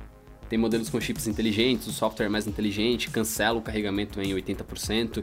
[0.49, 5.23] Tem modelos com chips inteligentes, o software mais inteligente, cancela o carregamento em 80%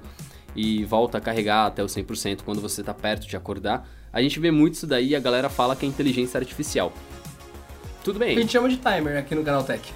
[0.56, 3.88] e volta a carregar até o 100% quando você está perto de acordar.
[4.14, 6.94] A gente vê muito isso daí e a galera fala que é inteligência artificial.
[8.06, 8.38] Tudo bem.
[8.38, 9.92] A gente chama de timer aqui no canal Tech.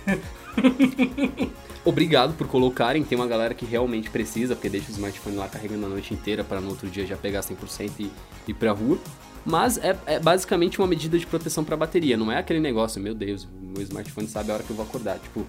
[1.86, 5.86] Obrigado por colocarem, tem uma galera que realmente precisa, porque deixa o smartphone lá carregando
[5.86, 8.12] a noite inteira para no outro dia já pegar 100% e
[8.48, 8.98] ir pra rua.
[9.46, 13.00] Mas é, é basicamente uma medida de proteção para a bateria, não é aquele negócio,
[13.00, 15.20] meu Deus, meu smartphone sabe a hora que eu vou acordar.
[15.20, 15.46] Tipo,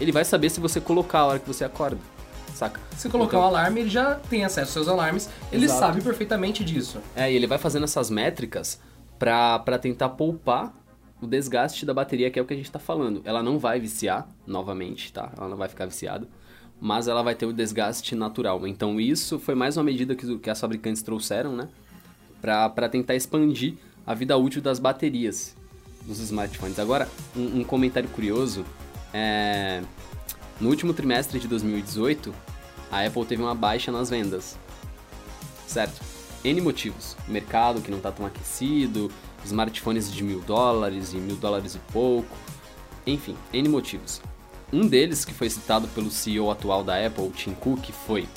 [0.00, 2.00] ele vai saber se você colocar a hora que você acorda,
[2.56, 2.80] saca?
[2.96, 5.78] Se colocar então, um alarme, ele já tem acesso aos seus alarmes, ele exato.
[5.78, 6.98] sabe perfeitamente disso.
[7.14, 8.80] É, e ele vai fazendo essas métricas
[9.16, 10.74] para tentar poupar
[11.20, 13.20] o desgaste da bateria, que é o que a gente está falando.
[13.24, 15.32] Ela não vai viciar novamente, tá?
[15.36, 16.26] Ela não vai ficar viciada,
[16.80, 18.66] mas ela vai ter o desgaste natural.
[18.66, 21.68] Então isso foi mais uma medida que, que as fabricantes trouxeram, né?
[22.40, 23.74] Para tentar expandir
[24.06, 25.54] a vida útil das baterias
[26.06, 26.78] dos smartphones.
[26.78, 28.64] Agora, um, um comentário curioso
[29.12, 29.82] é...
[30.60, 32.34] No último trimestre de 2018,
[32.90, 34.58] a Apple teve uma baixa nas vendas.
[35.66, 36.00] Certo?
[36.44, 37.16] N motivos.
[37.28, 39.10] mercado que não está tão aquecido,
[39.44, 42.36] smartphones de mil dólares e mil dólares e pouco,
[43.06, 44.20] enfim, N motivos.
[44.72, 48.28] Um deles, que foi citado pelo CEO atual da Apple, Tim Cook, foi.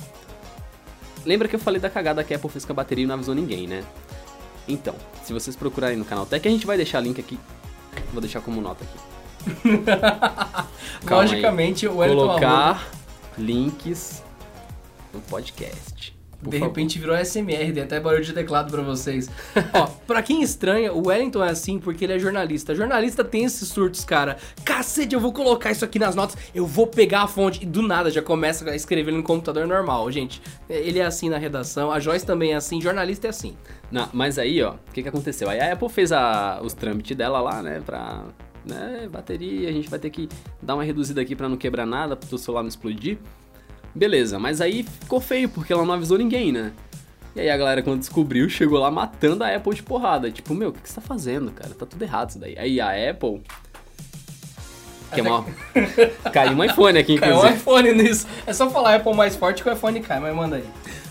[1.26, 3.16] Lembra que eu falei da cagada que a Apple fez com a bateria e não
[3.16, 3.84] avisou ninguém, né?
[4.68, 7.40] Então, se vocês procurarem no canal Tech, a gente vai deixar link aqui.
[8.12, 9.14] Vou deixar como nota aqui.
[11.10, 12.90] Logicamente, o Colocar
[13.38, 14.24] links
[15.14, 16.16] no podcast.
[16.44, 16.74] Por de favor.
[16.74, 19.30] repente virou SMR, tem até barulho de teclado para vocês.
[19.74, 22.76] Ó, pra quem estranha, o Wellington é assim porque ele é jornalista.
[22.76, 24.38] Jornalista tem esses surtos, cara.
[24.66, 27.64] Cacete, eu vou colocar isso aqui nas notas, eu vou pegar a fonte.
[27.64, 30.42] E do nada já começa a escrever no computador normal, gente.
[30.70, 33.56] Ele é assim na redação, a Joyce também é assim, jornalista é assim.
[33.92, 35.50] Não, mas aí, ó, o que, que aconteceu?
[35.50, 38.24] Aí a Apple fez a, os trâmites dela lá, né, pra
[38.66, 39.08] né?
[39.12, 40.30] Bateria, a gente vai ter que
[40.62, 43.18] dar uma reduzida aqui para não quebrar nada, para o celular não explodir.
[43.96, 46.72] Beleza, mas aí ficou feio porque ela não avisou ninguém, né?
[47.36, 50.30] E aí a galera, quando descobriu, chegou lá matando a Apple de porrada.
[50.32, 51.74] Tipo, meu, o que, que você tá fazendo, cara?
[51.74, 52.56] Tá tudo errado isso daí.
[52.58, 53.42] Aí a Apple.
[55.14, 55.46] Que é uma...
[56.32, 57.40] Caiu um iPhone aqui, inclusive.
[57.40, 58.28] Caiu um iPhone nisso.
[58.46, 60.66] É só falar Apple mais forte que o iPhone cai, mas manda aí.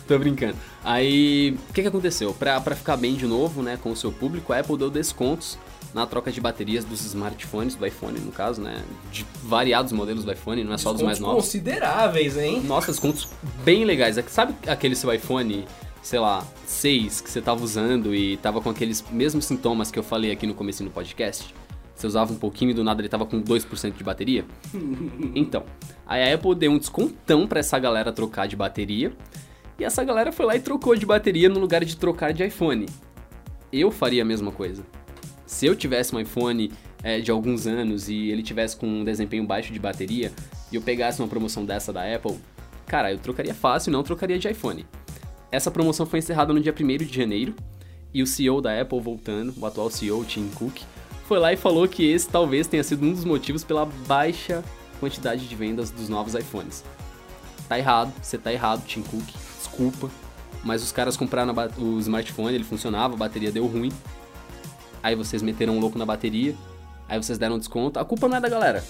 [0.06, 0.56] Tô brincando.
[0.84, 2.34] Aí, o que que aconteceu?
[2.34, 5.56] Pra, pra ficar bem de novo, né, com o seu público, a Apple deu descontos
[5.94, 8.82] na troca de baterias dos smartphones, do iPhone no caso, né?
[9.10, 11.44] De variados modelos do iPhone, não é só dos mais novos.
[11.44, 12.62] consideráveis, hein?
[12.62, 13.28] Nossa, descontos
[13.64, 14.16] bem legais.
[14.16, 15.66] É sabe aquele seu iPhone,
[16.02, 20.02] sei lá, 6 que você tava usando e tava com aqueles mesmos sintomas que eu
[20.02, 21.54] falei aqui no começo do podcast?
[21.94, 24.44] Você usava um pouquinho e do nada ele tava com 2% de bateria?
[25.36, 25.64] então,
[26.06, 29.12] a Apple deu um descontão pra essa galera trocar de bateria.
[29.78, 32.86] E essa galera foi lá e trocou de bateria no lugar de trocar de iPhone.
[33.72, 34.84] Eu faria a mesma coisa.
[35.52, 36.72] Se eu tivesse um iPhone
[37.04, 40.32] é, de alguns anos e ele tivesse com um desempenho baixo de bateria
[40.72, 42.38] e eu pegasse uma promoção dessa da Apple,
[42.86, 44.86] cara, eu trocaria fácil não trocaria de iPhone.
[45.52, 47.54] Essa promoção foi encerrada no dia 1 de janeiro
[48.14, 50.80] e o CEO da Apple voltando, o atual CEO Tim Cook,
[51.28, 54.64] foi lá e falou que esse talvez tenha sido um dos motivos pela baixa
[54.98, 56.82] quantidade de vendas dos novos iPhones.
[57.68, 60.10] Tá errado, você tá errado, Tim Cook, desculpa,
[60.64, 63.92] mas os caras compraram o smartphone, ele funcionava, a bateria deu ruim.
[65.02, 66.54] Aí vocês meteram um louco na bateria,
[67.08, 67.98] aí vocês deram desconto.
[67.98, 68.84] A culpa não é da galera.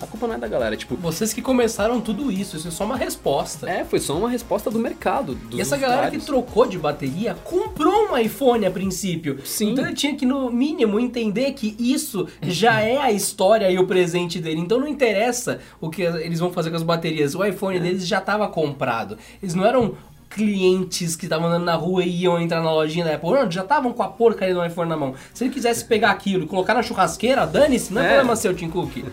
[0.00, 0.94] A culpa não é da galera, tipo...
[0.94, 3.68] Vocês que começaram tudo isso, isso é só uma resposta.
[3.68, 6.22] É, foi só uma resposta do mercado, E essa galera usuários.
[6.22, 9.40] que trocou de bateria comprou um iPhone a princípio.
[9.44, 9.72] Sim.
[9.72, 13.88] Então ele tinha que, no mínimo, entender que isso já é a história e o
[13.88, 14.60] presente dele.
[14.60, 17.34] Então não interessa o que eles vão fazer com as baterias.
[17.34, 19.18] O iPhone deles já estava comprado.
[19.42, 19.96] Eles não eram
[20.28, 23.30] clientes que estavam andando na rua e iam entrar na lojinha da Apple.
[23.50, 25.14] Já estavam com a porcaria do iPhone na mão.
[25.34, 28.08] Se ele quisesse pegar aquilo e colocar na churrasqueira, dane-se, não é, É.
[28.08, 29.04] problema seu, Tim Cook.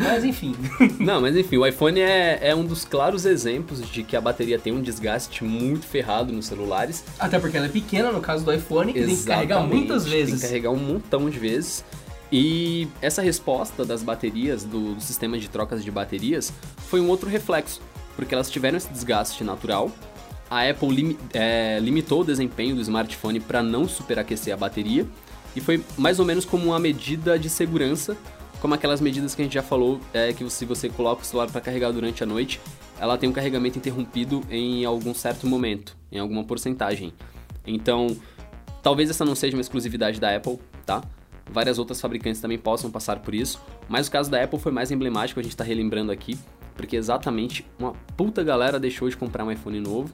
[0.00, 0.54] Mas enfim.
[1.00, 4.56] Não, mas enfim, o iPhone é, é um dos claros exemplos de que a bateria
[4.56, 7.04] tem um desgaste muito ferrado nos celulares.
[7.18, 10.06] Até porque ela é pequena no caso do iPhone e tem que carregar Exatamente, muitas
[10.06, 10.30] vezes.
[10.30, 11.84] Tem que carregar um montão de vezes.
[12.30, 16.52] E essa resposta das baterias, do, do sistema de trocas de baterias,
[16.86, 17.80] foi um outro reflexo,
[18.14, 19.90] porque elas tiveram esse desgaste natural.
[20.50, 25.06] A Apple limi- é, limitou o desempenho do smartphone para não superaquecer a bateria,
[25.54, 28.16] e foi mais ou menos como uma medida de segurança,
[28.60, 31.50] como aquelas medidas que a gente já falou, é, que se você coloca o celular
[31.50, 32.60] para carregar durante a noite,
[32.98, 37.12] ela tem um carregamento interrompido em algum certo momento, em alguma porcentagem.
[37.66, 38.16] Então,
[38.82, 41.02] Talvez essa não seja uma exclusividade da Apple, tá?
[41.50, 44.90] Várias outras fabricantes também possam passar por isso, mas o caso da Apple foi mais
[44.90, 46.38] emblemático, a gente tá relembrando aqui,
[46.74, 50.12] porque exatamente uma puta galera deixou de comprar um iPhone novo,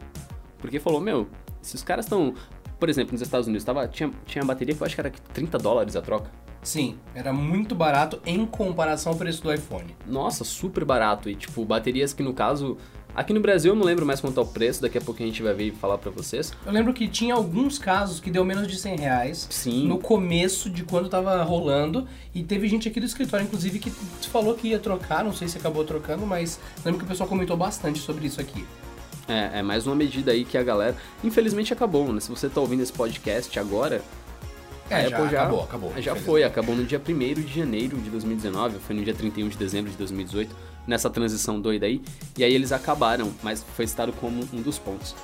[0.64, 1.28] porque falou, meu,
[1.60, 2.32] se os caras estão,
[2.80, 5.58] por exemplo, nos Estados Unidos, tava, tinha, tinha bateria que eu acho que era 30
[5.58, 6.30] dólares a troca.
[6.62, 9.94] Sim, era muito barato em comparação ao preço do iPhone.
[10.06, 11.28] Nossa, super barato.
[11.28, 12.78] E, tipo, baterias que no caso.
[13.14, 15.26] Aqui no Brasil eu não lembro mais quanto é o preço, daqui a pouco a
[15.26, 16.52] gente vai ver e falar pra vocês.
[16.64, 19.86] Eu lembro que tinha alguns casos que deu menos de 100 reais Sim.
[19.86, 22.08] no começo de quando tava rolando.
[22.34, 23.90] E teve gente aqui do escritório, inclusive, que
[24.30, 25.22] falou que ia trocar.
[25.22, 28.66] Não sei se acabou trocando, mas lembro que o pessoal comentou bastante sobre isso aqui.
[29.28, 30.96] É, é mais uma medida aí que a galera.
[31.22, 32.20] Infelizmente acabou, né?
[32.20, 34.02] Se você tá ouvindo esse podcast agora.
[34.90, 38.78] É, já Apple acabou, acabou, Já foi, acabou no dia 1 de janeiro de 2019,
[38.80, 40.54] foi no dia 31 de dezembro de 2018,
[40.86, 42.02] nessa transição doida aí.
[42.36, 45.14] E aí eles acabaram, mas foi citado como um dos pontos.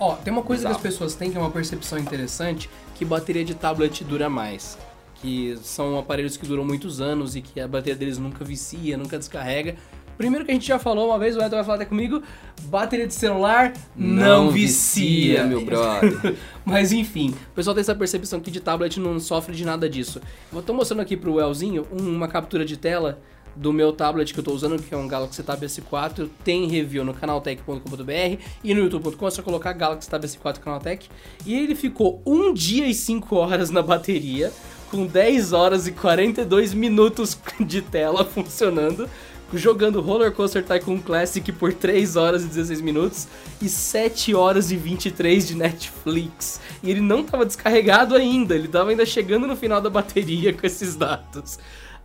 [0.00, 0.80] Ó, tem uma coisa Bizarro.
[0.80, 4.78] que as pessoas têm que é uma percepção interessante, que bateria de tablet dura mais.
[5.16, 9.18] Que são aparelhos que duram muitos anos e que a bateria deles nunca vicia, nunca
[9.18, 9.74] descarrega.
[10.18, 12.20] Primeiro que a gente já falou uma vez, o Edson vai falar até comigo,
[12.64, 15.44] bateria de celular não, vicia.
[15.44, 16.34] meu brother.
[16.64, 20.20] Mas enfim, o pessoal tem essa percepção que de tablet não sofre de nada disso.
[20.52, 23.20] Eu tô mostrando aqui pro Elzinho uma captura de tela
[23.54, 26.28] do meu tablet que eu tô usando, que é um Galaxy Tab S4.
[26.44, 31.08] Tem review no canaltech.com.br e no youtube.com é só colocar Galaxy Tab S4 Canaltech.
[31.44, 34.52] E ele ficou 1 dia e 5 horas na bateria,
[34.90, 39.08] com 10 horas e 42 minutos de tela funcionando.
[39.52, 43.26] Jogando Roller Coaster Tycoon Classic por 3 horas e 16 minutos
[43.62, 46.60] e 7 horas e 23 de Netflix.
[46.82, 50.66] E ele não estava descarregado ainda, ele estava ainda chegando no final da bateria com
[50.66, 51.58] esses dados.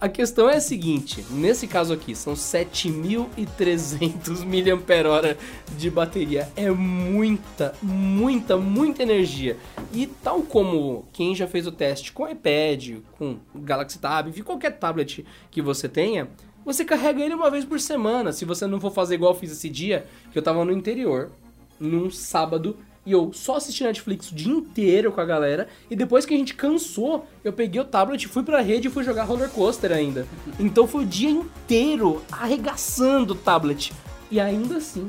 [0.04, 5.38] A questão é a seguinte, nesse caso aqui, são 7.300 mAh
[5.78, 6.50] de bateria.
[6.58, 9.56] É muita, muita, muita energia.
[9.94, 15.26] E tal como quem já fez o teste com iPad, com Galaxy Tab, qualquer tablet
[15.50, 16.28] que você tenha,
[16.66, 18.32] você carrega ele uma vez por semana.
[18.32, 21.32] Se você não for fazer igual eu fiz esse dia, que eu tava no interior,
[21.80, 25.68] num sábado e eu só assisti Netflix o dia inteiro com a galera.
[25.90, 29.04] E depois que a gente cansou, eu peguei o tablet, fui pra rede e fui
[29.04, 30.26] jogar roller coaster ainda.
[30.60, 33.92] Então foi o dia inteiro arregaçando o tablet.
[34.32, 35.08] E ainda assim,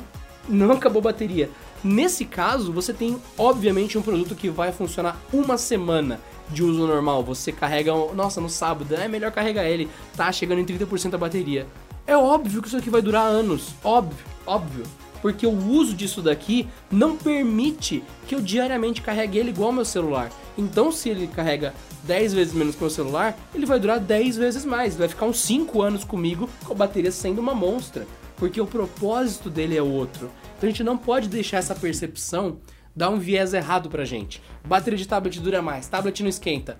[0.49, 1.49] não acabou a bateria.
[1.85, 6.19] Nesse caso, você tem obviamente um produto que vai funcionar uma semana
[6.51, 7.23] de uso normal.
[7.25, 11.67] Você carrega, nossa, no sábado, é melhor carregar ele, tá chegando em 30% da bateria.
[12.07, 14.85] É óbvio que isso aqui vai durar anos, óbvio, óbvio.
[15.23, 19.85] Porque o uso disso daqui não permite que eu diariamente carregue ele igual ao meu
[19.87, 20.31] celular.
[20.59, 24.37] Então, se ele carrega 10 vezes menos que o meu celular, ele vai durar 10
[24.37, 24.97] vezes mais.
[24.97, 28.07] Vai ficar uns 5 anos comigo com a bateria sendo uma monstra.
[28.37, 30.31] Porque o propósito dele é outro.
[30.59, 32.59] Então a gente não pode deixar essa percepção
[32.95, 34.43] dar um viés errado pra gente.
[34.67, 36.79] Bateria de tablet dura mais, tablet não esquenta.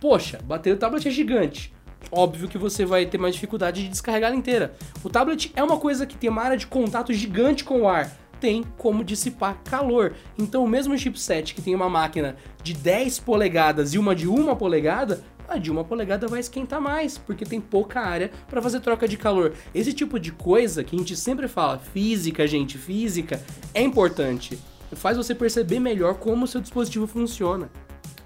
[0.00, 1.72] Poxa, bateria do tablet é gigante.
[2.10, 4.74] Óbvio que você vai ter mais dificuldade de descarregar ela inteira.
[5.04, 8.10] O tablet é uma coisa que tem uma área de contato gigante com o ar.
[8.40, 10.14] Tem como dissipar calor.
[10.38, 14.56] Então, o mesmo chipset que tem uma máquina de 10 polegadas e uma de 1
[14.56, 19.06] polegada, a de 1 polegada vai esquentar mais, porque tem pouca área para fazer troca
[19.06, 19.52] de calor.
[19.74, 23.42] Esse tipo de coisa que a gente sempre fala, física, gente, física,
[23.74, 24.58] é importante.
[24.92, 27.70] Faz você perceber melhor como o seu dispositivo funciona.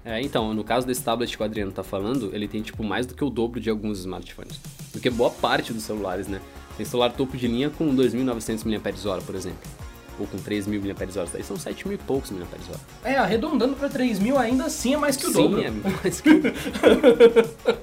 [0.03, 3.07] É, então, no caso desse tablet que o Adriano tá falando, ele tem, tipo, mais
[3.07, 4.59] do que o dobro de alguns smartphones.
[4.93, 6.39] Do que boa parte dos celulares, né?
[6.77, 9.59] Tem celular topo de linha com 2.900 mAh, por exemplo.
[10.19, 12.45] Ou com 3.000 mAh, daí são 7.000 e poucos mAh.
[13.03, 15.63] É, arredondando pra 3.000 ainda assim é mais que o Sim, dobro.
[15.63, 16.41] é mais que o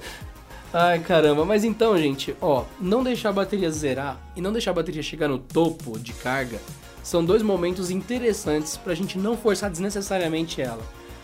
[0.73, 1.45] Ai, caramba.
[1.45, 5.27] Mas então, gente, ó, não deixar a bateria zerar e não deixar a bateria chegar
[5.27, 6.59] no topo de carga
[7.03, 10.81] são dois momentos interessantes pra gente não forçar desnecessariamente ela.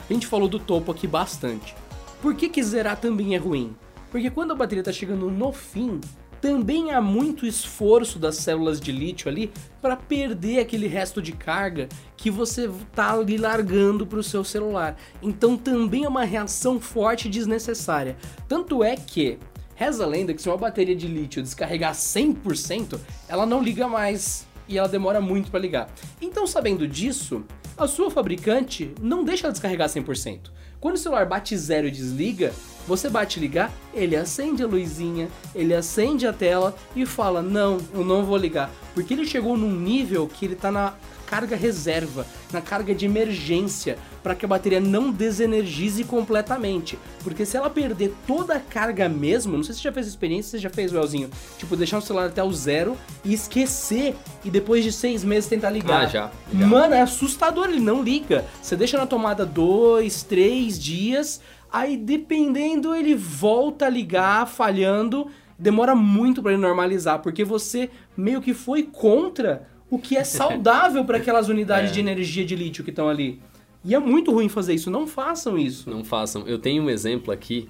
[0.07, 1.73] A gente falou do topo aqui bastante.
[2.21, 3.75] Por que, que zerar também é ruim?
[4.11, 6.01] Porque quando a bateria está chegando no fim,
[6.41, 11.87] também há muito esforço das células de lítio ali para perder aquele resto de carga
[12.17, 14.97] que você tá ali largando para o seu celular.
[15.21, 18.17] Então também é uma reação forte e desnecessária.
[18.47, 19.37] Tanto é que
[19.75, 24.45] reza a lenda que se uma bateria de lítio descarregar 100%, ela não liga mais
[24.69, 25.89] e ela demora muito para ligar.
[26.21, 27.43] Então, sabendo disso,
[27.77, 30.51] a sua fabricante não deixa ela descarregar 100%.
[30.79, 32.53] Quando o celular bate zero e desliga,
[32.87, 38.05] você bate ligar, ele acende a luzinha, ele acende a tela e fala: Não, eu
[38.05, 38.71] não vou ligar.
[38.93, 40.93] Porque ele chegou num nível que ele tá na
[41.29, 46.97] carga reserva, na carga de emergência, para que a bateria não desenergize completamente.
[47.23, 50.51] Porque se ela perder toda a carga mesmo, não sei se você já fez experiência,
[50.51, 54.83] você já fez, Welzinho, tipo, deixar o celular até o zero e esquecer, e depois
[54.83, 56.05] de seis meses tentar ligar.
[56.05, 56.65] Ah, já, já.
[56.65, 58.43] Mano, é assustador, ele não liga.
[58.59, 61.39] Você deixa na tomada dois, três dias,
[61.71, 65.27] aí dependendo, ele volta a ligar, falhando.
[65.59, 71.03] Demora muito para ele normalizar, porque você meio que foi contra o que é saudável
[71.05, 71.93] para aquelas unidades É.
[71.93, 73.41] de energia de lítio que estão ali.
[73.83, 75.89] E é muito ruim fazer isso, não façam isso.
[75.89, 76.43] Não façam.
[76.47, 77.69] Eu tenho um exemplo aqui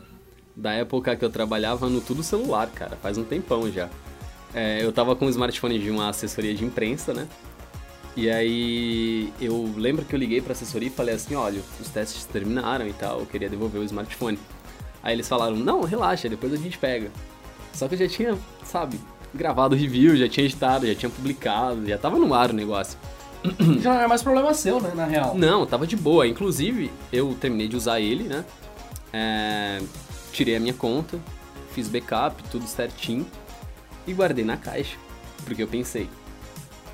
[0.56, 2.98] da época que eu trabalhava no Tudo Celular, cara.
[3.02, 3.88] Faz um tempão já.
[4.54, 7.28] É, eu tava com um smartphone de uma assessoria de imprensa, né?
[8.18, 12.26] E aí eu lembro que eu liguei pra assessoria e falei assim, olha, os testes
[12.26, 14.38] terminaram e tal, eu queria devolver o smartphone.
[15.04, 17.12] Aí eles falaram, não, relaxa, depois a gente pega.
[17.72, 19.00] Só que eu já tinha, sabe,
[19.34, 22.98] gravado review, já tinha editado, já tinha publicado, já tava no ar o negócio.
[23.80, 25.34] Já não era mais problema seu, né, na real.
[25.34, 26.28] Não, tava de boa.
[26.28, 28.44] Inclusive, eu terminei de usar ele, né?
[29.14, 29.82] É,
[30.34, 31.18] tirei a minha conta,
[31.72, 33.26] fiz backup, tudo certinho
[34.06, 34.98] e guardei na caixa.
[35.46, 36.10] Porque eu pensei,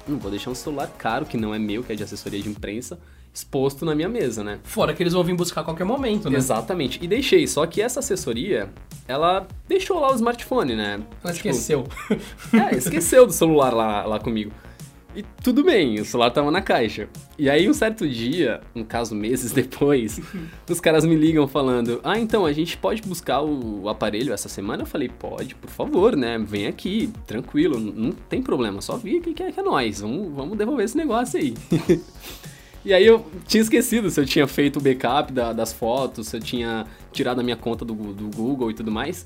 [0.08, 2.48] não vou deixar um celular caro, que não é meu, que é de assessoria de
[2.50, 3.00] imprensa,
[3.36, 4.60] exposto na minha mesa, né?
[4.64, 6.38] Fora que eles vão vir buscar a qualquer momento, né?
[6.38, 7.00] Exatamente.
[7.02, 8.70] E deixei, só que essa assessoria,
[9.08, 11.02] ela deixou lá o smartphone, né?
[11.22, 11.84] Ela Tipo, esqueceu.
[12.54, 14.52] é, esqueceu do celular lá, lá comigo.
[15.14, 17.08] E tudo bem, o celular tava na caixa.
[17.38, 20.20] E aí, um certo dia, no caso, meses depois,
[20.70, 24.84] os caras me ligam falando: Ah, então, a gente pode buscar o, aparelho essa semana?
[24.84, 26.38] Eu falei: Pode, por favor, né?
[26.38, 30.02] Vem aqui, tranquilo, não tem problema, só vi que é, que é nós.
[30.02, 31.54] Vamos, vamos devolver esse negócio aí.
[32.86, 36.38] E aí eu tinha esquecido se eu tinha feito o backup da- das fotos, se
[36.38, 39.26] eu tinha tirado a minha conta do, do Google e tudo mais.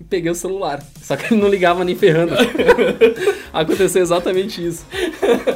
[0.00, 0.84] E peguei o celular.
[1.00, 2.34] Só que ele não ligava nem ferrando.
[3.52, 4.84] Aconteceu exatamente isso.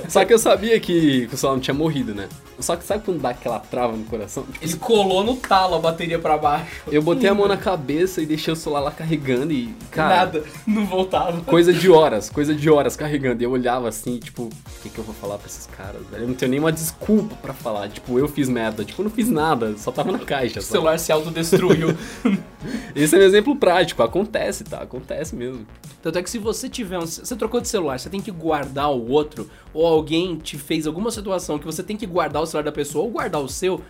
[0.09, 2.29] Só que eu sabia que, o celular não tinha morrido, né?
[2.59, 4.45] Só que sabe quando dá aquela trava no coração?
[4.45, 6.83] Tipo, Ele colou no talo a bateria pra baixo.
[6.91, 10.45] eu botei a mão na cabeça e deixei o celular lá carregando e, cara, Nada,
[10.67, 11.41] não voltava.
[11.43, 13.43] coisa de horas, coisa de horas carregando.
[13.43, 14.51] E eu olhava assim, tipo, o
[14.83, 16.03] que, que eu vou falar pra esses caras?
[16.11, 16.25] velho?
[16.25, 17.89] Eu não tenho nenhuma desculpa pra falar.
[17.89, 18.85] Tipo, eu fiz merda.
[18.85, 20.61] Tipo, eu não fiz nada, só tava na caixa.
[20.61, 20.73] O sabe?
[20.73, 21.97] celular se autodestruiu.
[22.95, 24.79] Esse é um exemplo prático, acontece, tá?
[24.83, 25.67] Acontece mesmo.
[26.03, 27.07] Tanto é que se você tiver um.
[27.07, 31.11] Você trocou de celular, você tem que guardar o outro, ou alguém te fez alguma
[31.11, 33.81] situação que você tem que guardar o celular da pessoa ou guardar o seu,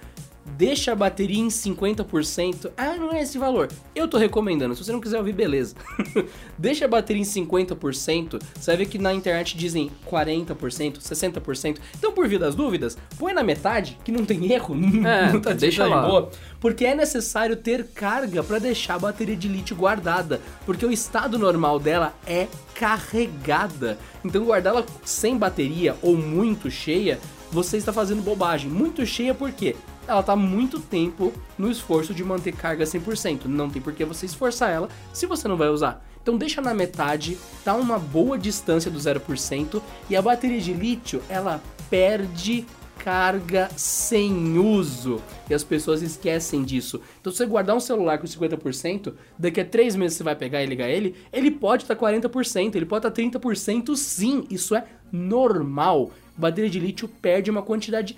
[0.44, 2.70] deixa a bateria em 50%.
[2.76, 3.68] Ah, não é esse valor.
[3.94, 4.74] Eu tô recomendando.
[4.74, 5.74] Se você não quiser ouvir, beleza.
[6.58, 8.40] deixa a bateria em 50%.
[8.54, 11.78] Você vai ver que na internet dizem 40%, 60%.
[11.98, 14.76] Então, por via das dúvidas, põe na metade, que não tem erro.
[15.02, 16.06] É, não tá deixa de lá.
[16.06, 16.30] boa.
[16.60, 20.40] Porque é necessário ter carga para deixar a bateria de lítio guardada.
[20.64, 23.98] Porque o estado normal dela é carregada.
[24.24, 27.18] Então, guardá-la sem bateria ou muito cheia,
[27.50, 28.70] você está fazendo bobagem.
[28.70, 29.74] Muito cheia por quê?
[30.12, 33.46] Ela tá muito tempo no esforço de manter carga 100%.
[33.46, 36.04] Não tem por que você esforçar ela se você não vai usar.
[36.22, 41.20] Então deixa na metade, tá uma boa distância do 0% e a bateria de lítio,
[41.28, 41.60] ela
[41.90, 42.64] perde
[43.02, 45.20] carga sem uso.
[45.50, 47.00] E as pessoas esquecem disso.
[47.20, 50.62] Então, se você guardar um celular com 50%, daqui a 3 meses você vai pegar
[50.62, 54.44] e ligar ele, ele pode estar tá 40%, ele pode estar tá 30% sim.
[54.48, 56.12] Isso é normal.
[56.36, 58.16] Bateria de lítio perde uma quantidade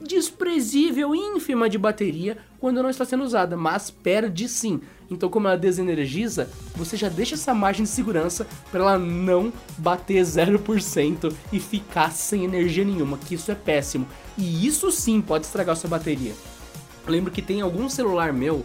[0.00, 4.80] desprezível, ínfima de bateria quando não está sendo usada, mas perde sim.
[5.10, 10.22] Então, como ela desenergiza, você já deixa essa margem de segurança para ela não bater
[10.22, 14.06] 0% e ficar sem energia nenhuma, que isso é péssimo.
[14.38, 16.32] E isso sim pode estragar sua bateria.
[17.06, 18.64] Eu lembro que tem algum celular meu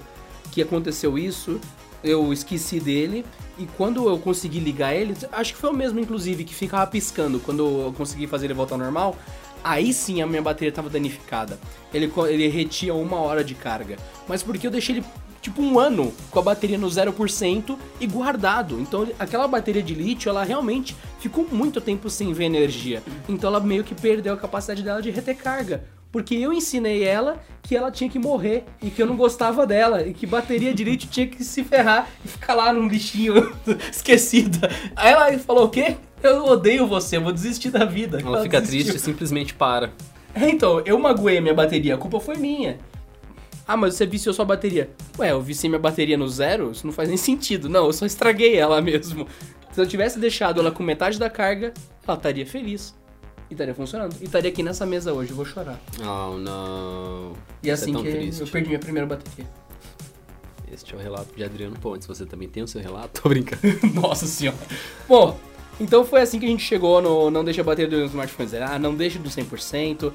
[0.51, 1.59] que aconteceu isso,
[2.03, 3.25] eu esqueci dele
[3.57, 7.39] e quando eu consegui ligar ele, acho que foi o mesmo inclusive que ficava piscando
[7.39, 9.17] quando eu consegui fazer ele voltar ao normal
[9.63, 11.59] aí sim a minha bateria estava danificada.
[11.93, 13.97] Ele, ele retia uma hora de carga.
[14.27, 15.05] Mas porque eu deixei ele
[15.45, 18.79] tipo um ano com a bateria no 0% e guardado.
[18.79, 23.03] Então aquela bateria de lítio, ela realmente ficou muito tempo sem ver energia.
[23.29, 25.83] Então ela meio que perdeu a capacidade dela de reter carga.
[26.15, 30.01] Porque eu ensinei ela que ela tinha que morrer e que eu não gostava dela
[30.01, 33.53] e que bateria lítio tinha que se ferrar e ficar lá num lixinho
[33.91, 34.71] esquecida.
[34.95, 35.97] Aí ela falou o quê?
[36.23, 38.21] Eu odeio você, eu vou desistir da vida.
[38.21, 38.93] Ela, ela fica desistiu.
[38.93, 39.91] triste e simplesmente para.
[40.33, 42.77] É, então, eu magoei a minha bateria, a culpa foi minha.
[43.67, 44.89] Ah, mas você viciou sua bateria.
[45.19, 46.71] Ué, eu viciei minha bateria no zero?
[46.71, 47.67] Isso não faz nem sentido.
[47.67, 49.27] Não, eu só estraguei ela mesmo.
[49.73, 51.73] Se eu tivesse deixado ela com metade da carga,
[52.07, 52.95] ela estaria feliz.
[53.55, 54.13] Estaria funcionando.
[54.19, 55.79] E estaria aqui nessa mesa hoje, eu vou chorar.
[56.01, 57.31] Oh, não.
[57.63, 58.41] E Isso é assim é que triste.
[58.41, 59.47] eu perdi minha primeira bateria.
[60.71, 62.05] Este é o relato de Adriano Pontes.
[62.05, 63.21] Você também tem o seu relato?
[63.23, 63.61] Tô brincando.
[63.95, 64.57] Nossa senhora.
[65.07, 65.39] Bom,
[65.79, 68.79] então foi assim que a gente chegou no não deixa bater do smartphone zerar, ah,
[68.79, 70.11] não deixa do 100%.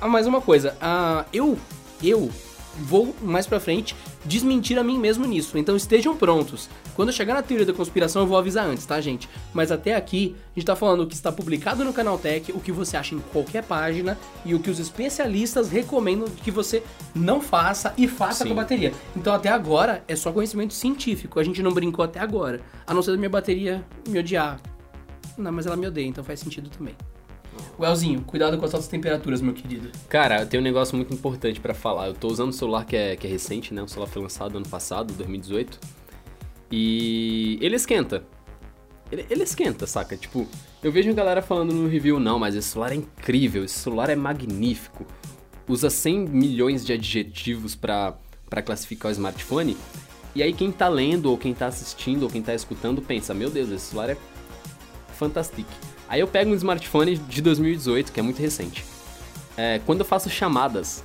[0.00, 1.58] Ah, mais uma coisa, ah, eu,
[2.02, 2.30] eu
[2.76, 3.94] vou mais pra frente
[4.24, 5.58] desmentir a mim mesmo nisso.
[5.58, 6.68] Então estejam prontos.
[6.94, 9.28] Quando eu chegar na teoria da conspiração, eu vou avisar antes, tá, gente?
[9.52, 12.60] Mas até aqui, a gente tá falando o que está publicado no canal Tech, o
[12.60, 16.82] que você acha em qualquer página e o que os especialistas recomendam que você
[17.14, 18.50] não faça e faça Sim.
[18.50, 18.92] com a bateria.
[19.16, 21.40] Então até agora é só conhecimento científico.
[21.40, 22.60] A gente não brincou até agora.
[22.86, 24.60] A não ser da minha bateria me odiar.
[25.36, 26.94] Não, mas ela me odeia, então faz sentido também.
[27.78, 29.90] Welzinho, cuidado com as altas temperaturas, meu querido.
[30.08, 32.08] Cara, eu tenho um negócio muito importante para falar.
[32.08, 33.82] Eu tô usando um celular que é, que é recente, né?
[33.82, 35.80] O celular foi lançado ano passado, 2018.
[36.70, 38.24] E ele esquenta.
[39.10, 40.16] Ele, ele esquenta, saca?
[40.16, 40.46] Tipo,
[40.82, 44.08] eu vejo a galera falando no review, não, mas esse celular é incrível, esse celular
[44.08, 45.06] é magnífico.
[45.68, 48.16] Usa 100 milhões de adjetivos para
[48.64, 49.76] classificar o smartphone.
[50.34, 53.50] E aí quem tá lendo, ou quem tá assistindo, ou quem tá escutando, pensa, meu
[53.50, 54.16] Deus, esse celular é
[55.14, 55.91] fantástico.
[56.12, 58.84] Aí eu pego um smartphone de 2018, que é muito recente.
[59.56, 61.02] É, quando eu faço chamadas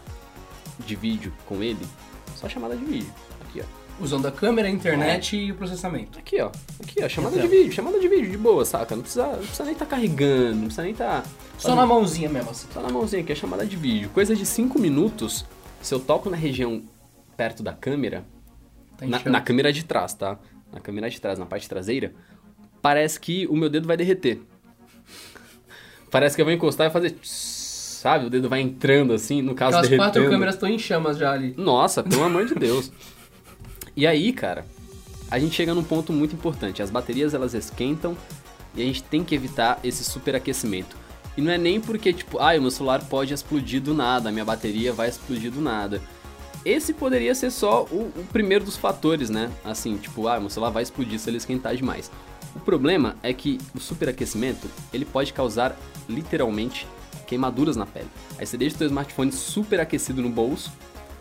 [0.80, 1.80] de vídeo com ele,
[2.36, 3.14] só chamada de vídeo.
[3.40, 4.04] Aqui, ó.
[4.04, 5.40] Usando a câmera, a internet é.
[5.40, 6.20] e o processamento.
[6.20, 6.52] Aqui, ó.
[6.84, 7.08] Aqui, ó.
[7.08, 7.48] Chamada então.
[7.48, 7.72] de vídeo.
[7.72, 8.98] Chamada de vídeo, de boa, saca?
[8.98, 11.22] Não precisa, não precisa nem estar tá carregando, não precisa nem estar...
[11.22, 12.68] Tá só na mãozinha mesmo, assim.
[12.74, 14.10] Só na mãozinha, que é chamada de vídeo.
[14.10, 15.46] Coisa de 5 minutos,
[15.82, 16.84] se eu toco na região
[17.38, 18.26] perto da câmera,
[18.98, 20.38] tá na, na câmera de trás, tá?
[20.70, 22.14] Na câmera de trás, na parte traseira,
[22.82, 24.42] parece que o meu dedo vai derreter.
[26.18, 27.16] Parece que eu vou encostar e fazer.
[27.22, 28.26] Sabe?
[28.26, 30.12] O dedo vai entrando assim, no caso As derretendo.
[30.12, 31.54] quatro câmeras estão em chamas já ali.
[31.56, 32.92] Nossa, pelo amor de Deus.
[33.96, 34.66] E aí, cara,
[35.30, 36.82] a gente chega num ponto muito importante.
[36.82, 38.18] As baterias elas esquentam
[38.74, 40.96] e a gente tem que evitar esse superaquecimento.
[41.38, 44.32] E não é nem porque, tipo, ah, o meu celular pode explodir do nada, a
[44.32, 46.02] minha bateria vai explodir do nada.
[46.66, 49.52] Esse poderia ser só o, o primeiro dos fatores, né?
[49.64, 52.10] Assim, tipo, ah, meu celular vai explodir se ele esquentar demais.
[52.58, 55.78] O problema é que o superaquecimento ele pode causar
[56.10, 56.88] literalmente
[57.28, 58.08] queimaduras na pele.
[58.40, 60.72] Aí você deixa o seu smartphone super aquecido no bolso,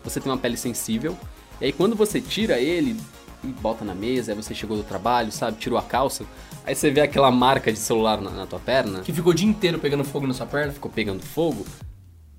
[0.03, 1.15] você tem uma pele sensível,
[1.61, 2.99] e aí quando você tira ele
[3.43, 6.25] e bota na mesa, aí você chegou do trabalho, sabe, tirou a calça,
[6.65, 9.01] aí você vê aquela marca de celular na, na tua perna.
[9.01, 10.73] Que ficou o dia inteiro pegando fogo na sua perna?
[10.73, 11.63] Ficou pegando fogo.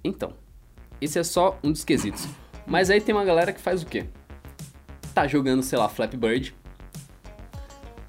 [0.03, 0.33] Então,
[1.01, 2.27] esse é só um dos quesitos.
[2.67, 4.07] Mas aí tem uma galera que faz o quê?
[5.19, 6.55] tá jogando, sei lá, Flappy Bird.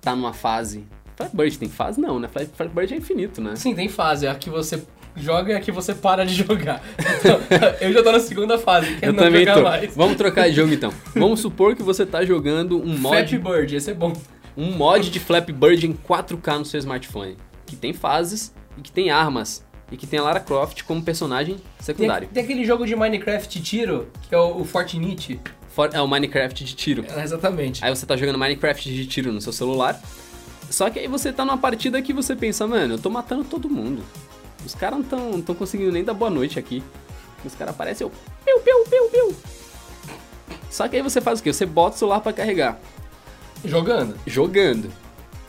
[0.02, 0.86] Tá numa fase.
[1.16, 2.00] Flappy Bird tem fase?
[2.00, 2.28] Não, né?
[2.28, 3.56] Flappy, Flappy Bird é infinito, né?
[3.56, 4.26] Sim, tem fase.
[4.28, 4.82] A que você
[5.16, 6.82] joga e a que você para de jogar.
[7.20, 7.40] Então,
[7.82, 9.64] eu já tô na segunda fase, que é Eu não também jogar tô.
[9.64, 9.96] mais.
[9.96, 10.94] Vamos trocar de jogo então.
[11.14, 14.14] Vamos supor que você tá jogando um Flappy mod, Bird, esse é bom.
[14.56, 17.36] um mod de Flappy Bird em 4K no seu smartphone.
[17.66, 19.66] Que tem fases e que tem armas.
[19.92, 22.30] E que tem a Lara Croft como personagem Tem, secundário.
[22.32, 25.40] tem aquele jogo de Minecraft tiro, que é o, o Fortnite.
[25.80, 27.06] For- É o Minecraft de tiro.
[27.08, 27.84] É, exatamente.
[27.86, 29.98] Aí você tá jogando Minecraft de tiro no seu celular.
[30.70, 33.70] Só que aí você tá numa partida que você pensa, mano, eu tô matando todo
[33.70, 34.04] mundo.
[34.66, 36.84] Os caras não tão, não tão conseguindo nem dar boa noite aqui.
[37.46, 38.12] Os caras aparecem, eu.
[38.44, 39.36] Piu, piu, piu, piu.
[40.70, 41.54] Só que aí você faz o quê?
[41.54, 42.78] Você bota o celular pra carregar.
[43.64, 44.16] Jogando.
[44.28, 44.92] Jogando.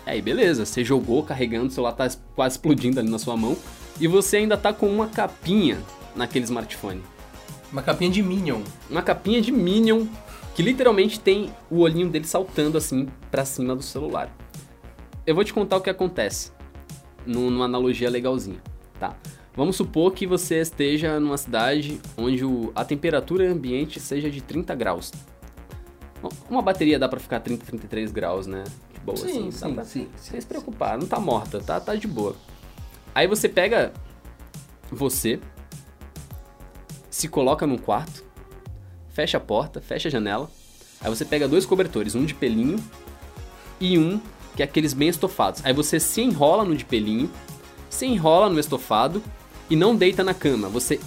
[0.06, 3.56] Aí beleza, você jogou carregando, o celular tá quase explodindo ali na sua mão.
[4.00, 5.78] E você ainda tá com uma capinha
[6.14, 7.02] naquele smartphone.
[7.72, 8.62] Uma capinha de Minion.
[8.88, 10.06] Uma capinha de Minion
[10.54, 14.34] que literalmente tem o olhinho dele saltando assim pra cima do celular.
[15.26, 16.50] Eu vou te contar o que acontece,
[17.24, 18.58] num- numa analogia legalzinha,
[18.98, 19.14] tá?
[19.54, 22.42] Vamos supor que você esteja numa cidade onde
[22.74, 25.12] a temperatura ambiente seja de 30 graus.
[26.50, 28.64] Uma bateria dá pra ficar 30, 33 graus, né?
[28.92, 29.50] De boa, Sim, assim.
[29.50, 32.34] sim, pra- sim, Sem se preocupar, não tá morta, tá, tá de boa.
[33.14, 33.92] Aí você pega
[34.90, 35.40] você,
[37.20, 38.24] se coloca num quarto,
[39.10, 40.50] fecha a porta, fecha a janela.
[41.00, 42.78] Aí você pega dois cobertores, um de pelinho
[43.78, 44.20] e um
[44.56, 45.60] que é aqueles bem estofados.
[45.64, 47.30] Aí você se enrola no de pelinho,
[47.90, 49.22] se enrola no estofado
[49.68, 50.68] e não deita na cama.
[50.68, 50.98] Você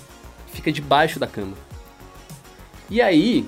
[0.48, 1.54] fica debaixo da cama.
[2.90, 3.44] E aí,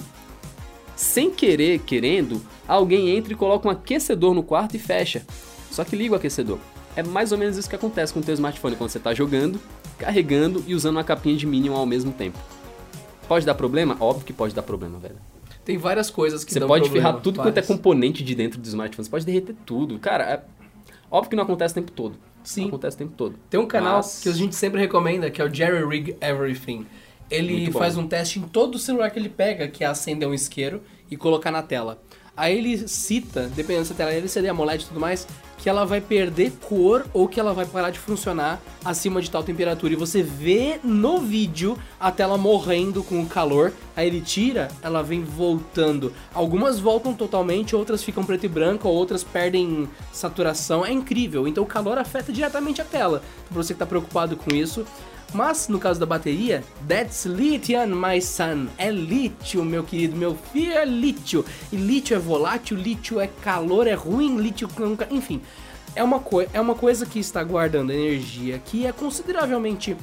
[0.95, 5.25] sem querer, querendo, alguém entra e coloca um aquecedor no quarto e fecha.
[5.69, 6.57] Só que liga o aquecedor.
[6.95, 9.59] É mais ou menos isso que acontece com o teu smartphone quando você tá jogando,
[9.99, 12.39] carregando e usando uma capinha de Minion ao mesmo tempo.
[13.27, 13.97] Pode dar problema?
[13.99, 15.15] Óbvio que pode dar problema, velho.
[15.63, 18.59] Tem várias coisas que Você dão pode problema, ferrar tudo quanto é componente de dentro
[18.59, 19.03] do smartphone.
[19.03, 19.97] Você pode derreter tudo.
[19.97, 20.43] Cara, é...
[21.09, 22.15] óbvio que não acontece o tempo todo.
[22.43, 22.61] Sim.
[22.61, 23.35] Não acontece o tempo todo.
[23.49, 26.85] Tem um canal Mas- que a gente sempre recomenda, que é o Jerry Rig Everything.
[27.29, 30.83] Ele faz um teste em todo celular que ele pega, que é acender um isqueiro
[31.09, 31.99] e colocar na tela.
[32.37, 35.27] Aí ele cita, dependendo se a tela LCD, AMOLED e tudo mais,
[35.57, 39.41] que ela vai perder cor ou que ela vai parar de funcionar acima de tal
[39.41, 39.93] temperatura.
[39.93, 43.73] E você vê no vídeo a tela morrendo com o calor.
[43.95, 46.13] Aí ele tira, ela vem voltando.
[46.33, 50.85] Algumas voltam totalmente, outras ficam preto e branco, outras perdem saturação.
[50.85, 51.47] É incrível.
[51.47, 53.23] Então o calor afeta diretamente a tela.
[53.49, 54.85] Pra você que tá preocupado com isso.
[55.35, 58.67] Mas no caso da bateria, that's lithium, my son.
[58.77, 61.43] É lítio, meu querido, meu filho é lítio.
[61.73, 65.05] E lítio é volátil, lítio é calor, é ruim, lítio nunca.
[65.11, 65.41] Enfim,
[65.93, 66.23] é uma,
[66.53, 69.97] é uma coisa que está guardando energia que é consideravelmente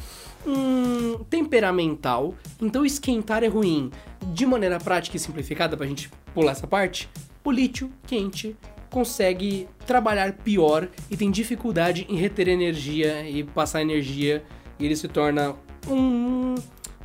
[0.46, 2.34] hum, temperamental.
[2.60, 3.90] Então esquentar é ruim.
[4.34, 7.08] De maneira prática e simplificada, pra gente pular essa parte,
[7.42, 8.54] o lítio quente
[8.90, 14.44] consegue trabalhar pior e tem dificuldade em reter energia e passar energia
[14.84, 15.54] ele se torna
[15.88, 16.54] um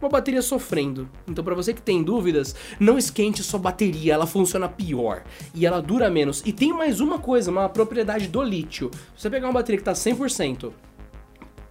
[0.02, 1.10] uma bateria sofrendo.
[1.28, 5.24] Então para você que tem dúvidas, não esquente sua bateria, ela funciona pior
[5.54, 6.44] e ela dura menos.
[6.46, 8.92] E tem mais uma coisa, uma propriedade do lítio.
[9.16, 10.72] Se você pegar uma bateria que tá 100%,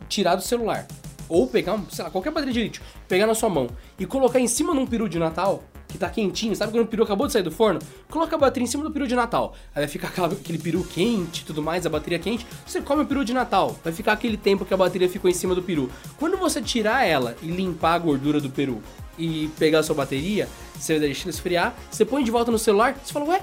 [0.09, 0.87] tirar do celular
[1.29, 4.47] ou pegar, sei lá, qualquer bateria de lítio, pegar na sua mão e colocar em
[4.47, 7.43] cima num peru de Natal, que tá quentinho, sabe quando o peru acabou de sair
[7.43, 7.81] do forno?
[8.09, 9.55] Coloca a bateria em cima do peru de Natal.
[9.75, 12.47] Aí vai ficar aquele peru quente e tudo mais, a bateria quente.
[12.67, 15.35] Você come o peru de Natal, vai ficar aquele tempo que a bateria ficou em
[15.35, 15.91] cima do peru.
[16.19, 18.83] Quando você tirar ela e limpar a gordura do peru
[19.19, 23.13] e pegar a sua bateria, você deixa esfriar, você põe de volta no celular, você
[23.13, 23.43] fala, ué,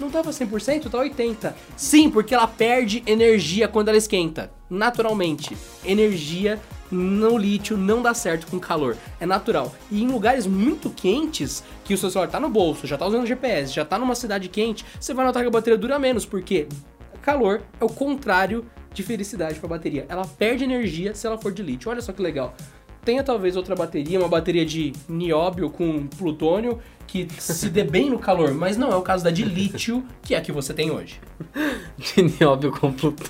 [0.00, 1.52] não tava 100%, tá 80%.
[1.76, 4.50] Sim, porque ela perde energia quando ela esquenta.
[4.68, 5.56] Naturalmente.
[5.84, 6.60] Energia
[6.92, 8.96] no lítio não dá certo com calor.
[9.18, 9.74] É natural.
[9.90, 13.26] E em lugares muito quentes, que o seu celular tá no bolso, já tá usando
[13.26, 16.68] GPS, já tá numa cidade quente, você vai notar que a bateria dura menos, porque
[17.22, 20.04] calor é o contrário de felicidade pra bateria.
[20.08, 21.90] Ela perde energia se ela for de lítio.
[21.90, 22.54] Olha só que legal.
[23.04, 28.18] Tenha talvez outra bateria, uma bateria de nióbio com plutônio, que se dê bem no
[28.18, 30.90] calor, mas não é o caso da de lítio, que é a que você tem
[30.90, 31.20] hoje.
[31.98, 33.28] De nióbio com Plutão.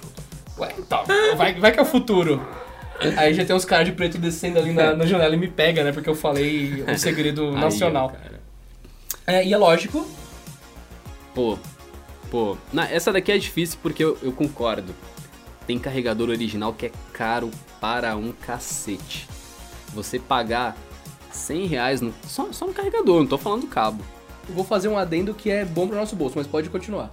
[0.59, 1.03] Ué, então,
[1.37, 2.41] vai, vai que é o futuro.
[3.17, 5.83] Aí já tem uns caras de preto descendo ali na, na janela e me pega,
[5.85, 5.93] né?
[5.93, 8.15] Porque eu falei um segredo nacional.
[9.27, 10.07] É, e é lógico,
[11.35, 11.59] Pô,
[12.31, 12.57] pô.
[12.73, 14.95] Não, essa daqui é difícil porque eu, eu concordo.
[15.67, 17.51] Tem carregador original que é caro
[17.81, 19.29] para um cacete.
[19.95, 20.77] Você pagar
[21.31, 24.03] 100 reais no, só, só no carregador, não tô falando do cabo.
[24.49, 27.11] eu vou fazer um adendo que é bom pro nosso bolso, mas pode continuar.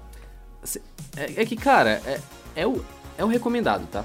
[1.15, 2.19] É, é que, cara, é,
[2.55, 2.83] é, o,
[3.17, 4.03] é o recomendado, tá?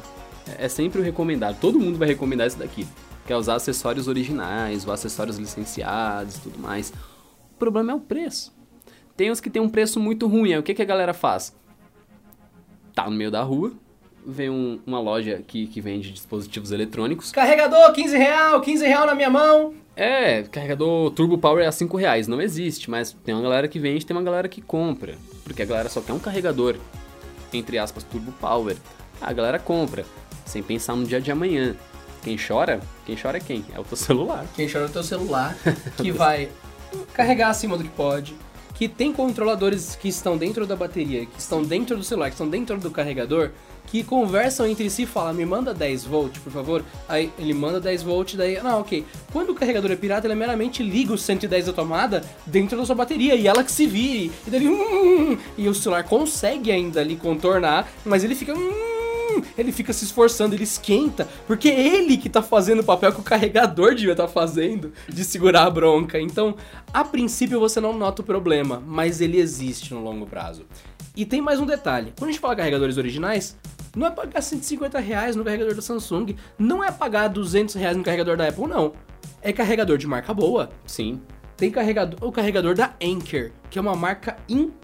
[0.59, 1.59] É, sempre o recomendado.
[1.61, 2.87] Todo mundo vai recomendar isso daqui.
[3.27, 6.91] Que é usar acessórios originais, ou acessórios licenciados e tudo mais.
[7.55, 8.53] O problema é o preço.
[9.17, 10.53] Tem os que tem um preço muito ruim.
[10.53, 11.55] Aí o que, que a galera faz?
[12.95, 13.73] Tá no meio da rua,
[14.27, 17.33] vem um- uma loja que, que vende dispositivos eletrônicos.
[17.33, 19.75] Carregador, 15 real, 15 real na minha mão.
[19.97, 22.29] É, carregador Turbo Power é a 5 reais.
[22.29, 25.17] Não existe, mas tem uma galera que vende tem uma galera que compra.
[25.45, 26.77] Porque a galera só quer um carregador,
[27.53, 28.77] entre aspas, Turbo Power.
[29.21, 30.05] A galera compra,
[30.45, 31.75] sem pensar no dia de amanhã.
[32.23, 32.81] Quem chora?
[33.05, 33.65] Quem chora é quem?
[33.75, 34.47] É o teu celular.
[34.57, 35.57] Quem chora no teu celular,
[35.97, 36.49] que vai
[37.13, 38.35] carregar acima do que pode,
[38.75, 42.49] que tem controladores que estão dentro da bateria, que estão dentro do celular, que estão
[42.49, 43.51] dentro do carregador,
[43.87, 46.85] que conversam entre si e falam, me manda 10 volts, por favor.
[47.09, 49.05] Aí ele manda 10 volts, daí, não, ok.
[49.33, 52.95] Quando o carregador é pirata, ele meramente liga os 110 da tomada dentro da sua
[52.95, 54.33] bateria, e ela que se vire.
[54.47, 58.55] E daí, hum, e o celular consegue ainda ali contornar, mas ele fica...
[58.55, 58.95] Hum,
[59.57, 63.21] ele fica se esforçando, ele esquenta, porque é ele que tá fazendo o papel que
[63.21, 66.21] o carregador devia estar fazendo de segurar a bronca.
[66.21, 66.57] Então,
[66.93, 70.65] a princípio você não nota o problema, mas ele existe no longo prazo.
[71.17, 73.57] E tem mais um detalhe: quando a gente fala carregadores originais,
[73.97, 78.03] não é pagar 150 reais no carregador da Samsung, não é pagar 200 reais no
[78.03, 78.93] carregador da Apple, não.
[79.41, 80.71] É carregador de marca boa.
[80.87, 81.21] Sim,
[81.57, 84.84] Tem carregador, o carregador da Anker, que é uma marca incrível.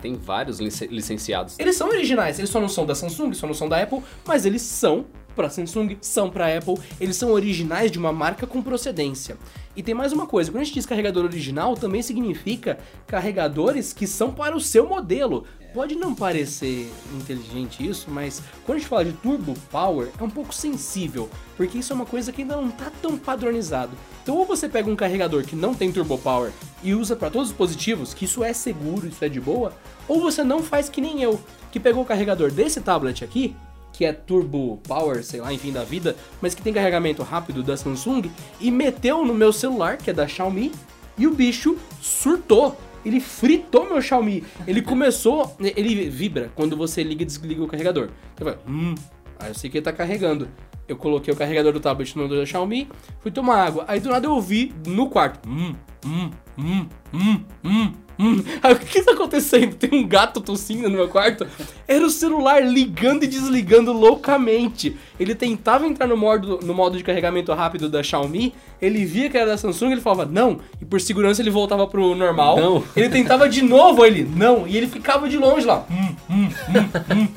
[0.00, 1.58] Tem vários lic- licenciados.
[1.58, 4.44] Eles são originais, eles só não são da Samsung, só não são da Apple, mas
[4.44, 9.36] eles são pra Samsung, são pra Apple, eles são originais de uma marca com procedência.
[9.76, 12.76] E tem mais uma coisa, quando a gente diz carregador original, também significa
[13.06, 15.44] carregadores que são para o seu modelo.
[15.72, 20.30] Pode não parecer inteligente isso, mas quando a gente fala de Turbo Power, é um
[20.30, 23.92] pouco sensível, porque isso é uma coisa que ainda não tá tão padronizado.
[24.22, 26.52] Então ou você pega um carregador que não tem Turbo Power
[26.82, 29.72] e usa para todos os dispositivos, que isso é seguro, isso é de boa,
[30.08, 31.38] ou você não faz que nem eu,
[31.70, 33.54] que pegou o carregador desse tablet aqui,
[33.92, 37.76] que é Turbo Power, sei lá, enfim, da vida, mas que tem carregamento rápido da
[37.76, 40.72] Samsung, e meteu no meu celular, que é da Xiaomi,
[41.18, 42.76] e o bicho surtou.
[43.04, 44.44] Ele fritou meu Xiaomi.
[44.66, 45.56] Ele começou.
[45.60, 48.10] Ele vibra quando você liga e desliga o carregador.
[48.36, 48.94] Você hum.
[49.38, 50.48] Aí eu sei que ele tá carregando.
[50.88, 52.88] Eu coloquei o carregador do tablet no da Xiaomi,
[53.20, 53.84] fui tomar água.
[53.86, 55.46] Aí do nada eu ouvi no quarto.
[55.46, 55.74] Hum,
[56.04, 58.44] hum, hum, hum, hum, hum.
[58.62, 59.74] Aí o que tá acontecendo?
[59.76, 61.46] Tem um gato tossindo no meu quarto?
[61.86, 64.96] Era o celular ligando e desligando loucamente.
[65.18, 68.52] Ele tentava entrar no modo, no modo de carregamento rápido da Xiaomi,
[68.82, 72.14] ele via que era da Samsung, ele falava não, e por segurança ele voltava pro
[72.14, 72.60] normal.
[72.60, 72.84] Não.
[72.96, 75.86] Ele tentava de novo, ele não, e ele ficava de longe lá.
[75.90, 77.28] Hum, hum, hum, hum.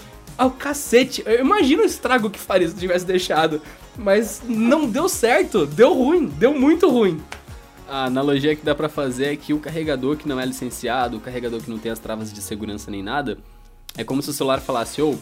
[0.41, 1.21] Ah, o cacete.
[1.23, 3.61] Eu imagino o estrago que faria se tivesse deixado.
[3.95, 5.67] Mas não deu certo.
[5.67, 6.25] Deu ruim.
[6.25, 7.21] Deu muito ruim.
[7.91, 11.19] A analogia que dá pra fazer é que o carregador que não é licenciado, o
[11.19, 13.37] carregador que não tem as travas de segurança nem nada,
[13.97, 15.19] é como se o celular falasse, ô,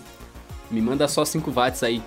[0.70, 2.00] me manda só 5 watts aí.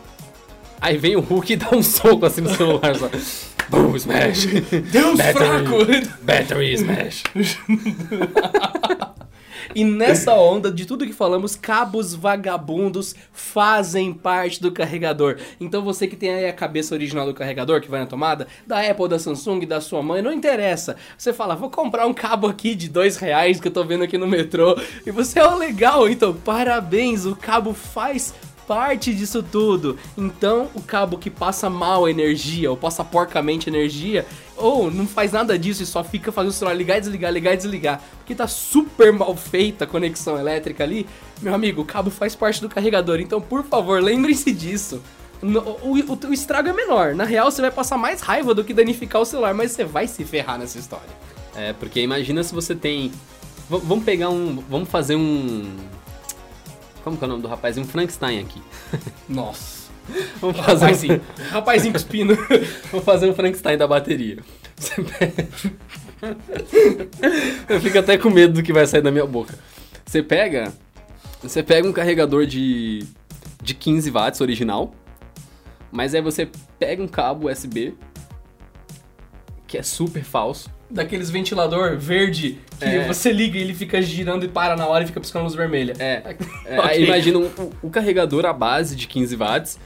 [0.81, 3.11] Aí vem o Hulk e dá um soco assim no celular só.
[3.69, 4.47] Boom, smash!
[4.93, 5.35] Deus Battery.
[5.35, 5.79] fraco.
[6.23, 7.25] Battery smash!
[9.75, 15.39] E nessa onda de tudo que falamos, cabos vagabundos fazem parte do carregador.
[15.61, 18.81] Então você que tem aí a cabeça original do carregador que vai na tomada, da
[18.81, 20.97] Apple, da Samsung, da sua mãe, não interessa.
[21.17, 24.19] Você fala, vou comprar um cabo aqui de dois reais que eu tô vendo aqui
[24.19, 24.79] no metrô.
[25.07, 28.35] E você, ó, legal, então parabéns, o cabo faz
[28.75, 29.99] parte disso tudo.
[30.17, 34.25] Então, o cabo que passa mal energia, ou passa porcamente energia,
[34.57, 37.53] ou não faz nada disso e só fica fazendo o celular ligar e desligar, ligar
[37.55, 41.07] e desligar, porque tá super mal feita a conexão elétrica ali,
[41.43, 43.21] meu amigo, o cabo faz parte do carregador.
[43.21, 45.03] Então, por favor, lembrem-se disso.
[45.43, 47.15] No- O, o- o estrago é menor.
[47.15, 50.07] Na real, você vai passar mais raiva do que danificar o celular, mas você vai
[50.09, 51.11] se ferrar nessa história.
[51.55, 53.11] É, porque imagina se você tem.
[53.69, 54.63] V- vamos pegar um.
[54.71, 55.65] Vamos fazer um.
[57.03, 57.77] Como que é o nome do rapaz?
[57.79, 58.63] Um Frankenstein aqui.
[59.29, 59.83] Nossa.
[60.41, 62.35] Vamos fazer, um, Rapazinho, rapazinho cuspindo.
[62.91, 64.39] vamos fazer um Frankenstein da bateria.
[64.77, 65.49] Você pega...
[67.69, 69.57] Eu fico até com medo do que vai sair da minha boca.
[70.05, 70.73] Você pega.
[71.43, 73.07] Você pega um carregador de.
[73.63, 74.95] de 15 watts original.
[75.91, 76.49] Mas aí você
[76.79, 77.95] pega um cabo USB.
[79.67, 80.71] Que é super falso.
[80.93, 83.07] Daqueles ventilador verde que É.
[83.07, 85.95] você liga e ele fica girando e para na hora e fica piscando luz vermelha.
[85.99, 86.37] É.
[86.67, 89.79] É, imagina um- o, o carregador à base de 15 watts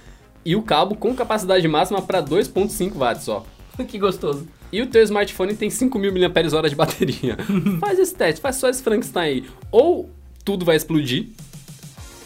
[0.45, 3.45] e o cabo com capacidade máxima para 2.5 watts só.
[3.87, 4.47] que gostoso.
[4.73, 7.37] E o teu smartphone tem 5.000 mAh de bateria.
[7.81, 9.45] faz esse teste, faz só esse Frankenstein aí.
[9.71, 10.11] Ou
[10.45, 11.29] tudo vai explodir,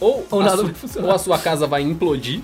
[0.00, 1.08] ou, Ou a nada su- vai funcionar.
[1.08, 2.40] ou a sua casa vai implodir,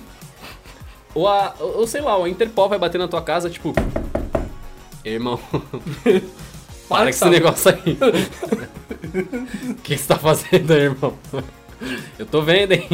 [1.15, 3.73] ou, a, ou ou sei lá, a Interpol vai bater na tua casa, tipo...
[5.11, 5.39] Irmão,
[6.89, 7.31] para com esse sabe?
[7.31, 7.99] negócio aí.
[9.71, 11.17] O que você tá fazendo aí, irmão?
[12.19, 12.89] Eu tô vendo, hein?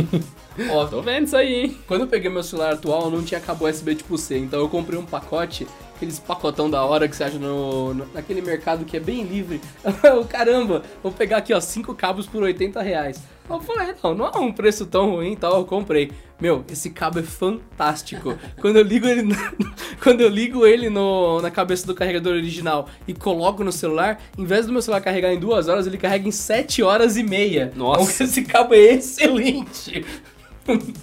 [0.71, 1.79] Ó, Tô vendo isso aí, hein?
[1.87, 4.99] quando eu peguei meu celular atual, não tinha cabo USB tipo C, então eu comprei
[4.99, 5.67] um pacote,
[6.03, 9.61] aqueles pacotão da hora que você acha no, no- naquele mercado que é bem livre.
[10.03, 13.23] Eu, Caramba, vou pegar aqui, ó, cinco cabos por 80 reais.
[13.49, 16.11] Eu falei, não, não é um preço tão ruim e tal, eu comprei.
[16.41, 18.37] Meu, esse cabo é fantástico.
[18.61, 19.37] quando eu ligo ele, no-
[20.03, 24.45] quando eu ligo ele no, na cabeça do carregador original e coloco no celular, em
[24.45, 27.73] vez do meu celular carregar em duas horas, ele carrega em sete horas e meia.
[27.77, 28.15] Nossa.
[28.15, 30.05] Então, esse cabo é excelente.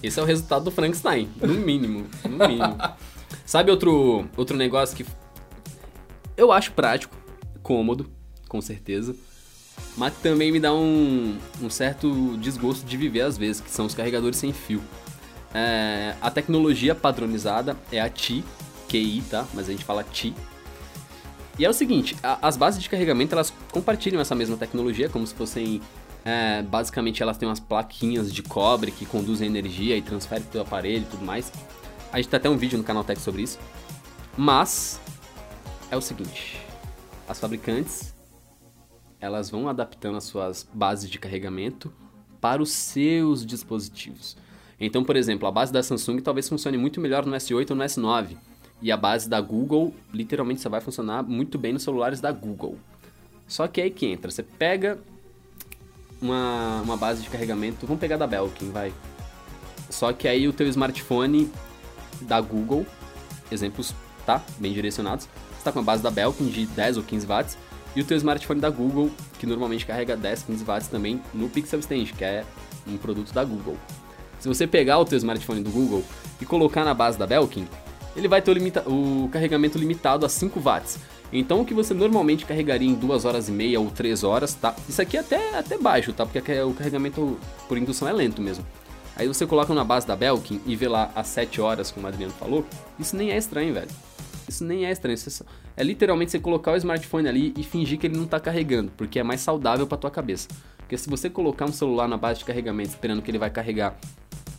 [0.02, 2.78] Esse é o resultado do Frankenstein, no mínimo, no mínimo.
[3.50, 5.04] Sabe outro, outro negócio que
[6.38, 7.18] eu acho prático,
[7.64, 8.08] cômodo,
[8.48, 9.16] com certeza,
[9.98, 13.96] mas também me dá um, um certo desgosto de viver às vezes, que são os
[13.96, 14.84] carregadores sem fio.
[15.52, 18.44] É, a tecnologia padronizada é a TI,
[18.88, 19.48] QI, tá?
[19.56, 20.36] Mas a gente fala TI.
[21.58, 25.26] E é o seguinte, a- as bases de carregamento elas compartilham essa mesma tecnologia, como
[25.26, 25.82] se fossem
[26.24, 30.62] é, basicamente elas têm umas plaquinhas de cobre que conduzem energia e transferem pro teu
[30.62, 31.52] aparelho e tudo mais.
[32.12, 33.60] A gente tem até um vídeo no canal Tech sobre isso.
[34.38, 35.00] Mas
[35.92, 36.60] é o seguinte,
[37.28, 38.14] as fabricantes
[39.20, 41.92] elas vão adaptando as suas bases de carregamento
[42.40, 44.38] para os seus dispositivos.
[44.80, 47.84] Então, por exemplo, a base da Samsung talvez funcione muito melhor no S8 ou no
[47.84, 48.38] S9.
[48.82, 52.78] E a base da Google, literalmente, só vai funcionar muito bem nos celulares da Google.
[53.46, 54.98] Só que aí que entra, você pega
[56.22, 58.94] uma, uma base de carregamento, vamos pegar da Belkin, vai.
[59.90, 61.52] Só que aí o teu smartphone
[62.22, 62.86] da Google,
[63.52, 63.94] exemplos,
[64.26, 64.42] tá?
[64.58, 67.58] Bem direcionados, você tá com a base da Belkin de 10 ou 15 watts,
[67.96, 69.10] e o teu smartphone da Google,
[69.40, 72.46] que normalmente carrega 10, 15 watts também no Pixel Stand, que é
[72.88, 73.78] um produto da Google.
[74.40, 76.04] Se você pegar o teu smartphone do Google
[76.40, 77.68] e colocar na base da Belkin,
[78.16, 81.00] ele vai ter o, limita- o carregamento limitado a 5 watts.
[81.32, 84.76] Então o que você normalmente carregaria em 2 horas e meia ou 3 horas, tá?
[84.88, 86.26] Isso aqui é até, até baixo, tá?
[86.26, 88.66] Porque o carregamento por indução é lento mesmo.
[89.16, 92.10] Aí você coloca na base da Belkin e vê lá às 7 horas, como o
[92.10, 92.66] Adriano falou,
[92.98, 93.90] isso nem é estranho, velho.
[94.48, 95.18] Isso nem é estranho.
[95.76, 98.92] É, é literalmente você colocar o smartphone ali e fingir que ele não tá carregando,
[98.98, 100.48] porque é mais saudável pra tua cabeça.
[100.78, 103.96] Porque se você colocar um celular na base de carregamento esperando que ele vai carregar,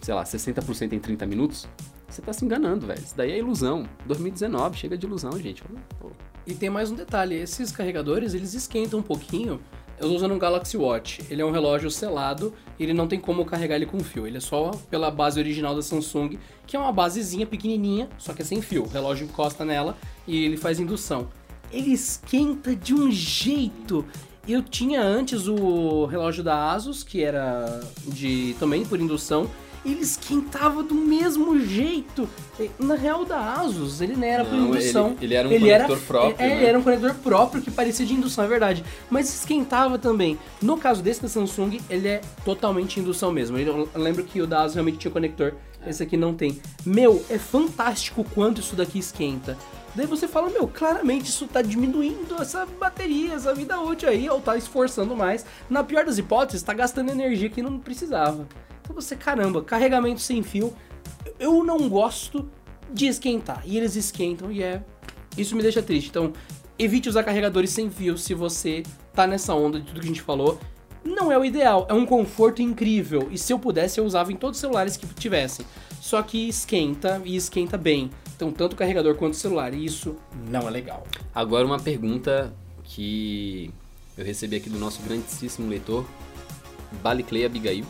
[0.00, 1.68] sei lá, 60% em 30 minutos,
[2.08, 3.00] você tá se enganando, velho.
[3.00, 3.88] Isso daí é ilusão.
[4.06, 5.62] 2019, chega de ilusão, gente.
[5.98, 6.10] Pô.
[6.46, 9.60] E tem mais um detalhe, esses carregadores, eles esquentam um pouquinho.
[10.00, 13.20] Eu tô usando um Galaxy Watch, ele é um relógio selado, e ele não tem
[13.20, 16.78] como carregar ele com fio, ele é só pela base original da Samsung, que é
[16.78, 18.84] uma basezinha pequenininha, só que é sem fio.
[18.84, 19.94] O relógio encosta nela
[20.26, 21.28] e ele faz indução.
[21.70, 24.02] Ele esquenta de um jeito.
[24.48, 29.50] Eu tinha antes o relógio da Asus, que era de também por indução,
[29.84, 32.28] ele esquentava do mesmo jeito.
[32.78, 35.16] Na real da Asus, ele não era por Não, indução.
[35.20, 36.56] ele- ele era um conector próprio, É, né?
[36.56, 38.84] ele era um conector próprio que parecia de indução, é verdade.
[39.10, 40.38] Mas esquentava também.
[40.60, 43.56] No caso desse da Samsung, ele é totalmente indução mesmo.
[43.56, 45.54] Ele- Eu lembro que o da Asus realmente tinha conector.
[45.86, 46.60] Esse aqui não tem.
[46.84, 49.56] Meu, é fantástico o quanto isso daqui esquenta.
[49.94, 54.40] Daí você fala, meu, claramente isso tá diminuindo essa bateria, essa vida útil aí, ou
[54.40, 55.44] tá esforçando mais.
[55.68, 58.46] Na pior das hipóteses, tá gastando energia que não precisava.
[58.90, 60.74] Então você, caramba, carregamento sem fio,
[61.38, 62.50] eu não gosto
[62.92, 63.62] de esquentar.
[63.64, 64.82] E eles esquentam e é.
[65.38, 66.08] Isso me deixa triste.
[66.08, 66.32] Então,
[66.76, 68.82] evite usar carregadores sem fio se você
[69.14, 70.58] tá nessa onda de tudo que a gente falou.
[71.04, 73.28] Não é o ideal, é um conforto incrível.
[73.30, 75.64] E se eu pudesse, eu usava em todos os celulares que tivessem.
[76.00, 78.10] Só que esquenta e esquenta bem.
[78.34, 79.72] Então, tanto o carregador quanto o celular.
[79.72, 80.16] E isso
[80.48, 81.06] não é legal.
[81.32, 83.72] Agora uma pergunta que
[84.18, 86.04] eu recebi aqui do nosso grandíssimo leitor,
[87.00, 87.86] Baliclay Abigail.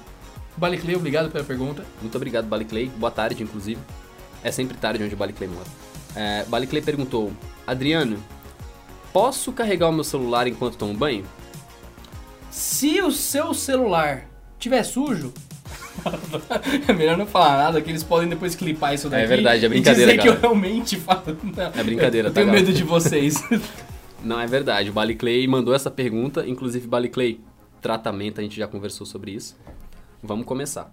[0.60, 1.84] Baliclay, obrigado pela pergunta.
[2.02, 2.86] Muito obrigado, Baliclay.
[2.96, 3.80] Boa tarde, inclusive.
[4.44, 5.66] É sempre tarde onde o Baliclay mora.
[6.14, 7.32] É, Baliclay perguntou:
[7.66, 8.22] Adriano,
[9.10, 11.24] posso carregar o meu celular enquanto tomo banho?
[12.50, 14.26] Se o seu celular
[14.58, 15.32] tiver sujo,
[16.86, 19.22] é melhor não falar nada, que eles podem depois clipar isso daqui.
[19.24, 21.22] É verdade, é e brincadeira, dizer que eu realmente falo.
[21.56, 22.66] Não, É brincadeira, eu tá, tenho galera?
[22.66, 23.42] medo de vocês.
[24.22, 24.90] Não, é verdade.
[24.90, 26.46] O Baliclay mandou essa pergunta.
[26.46, 27.40] Inclusive, Baliclay,
[27.80, 29.56] tratamento, a gente já conversou sobre isso.
[30.22, 30.92] Vamos começar.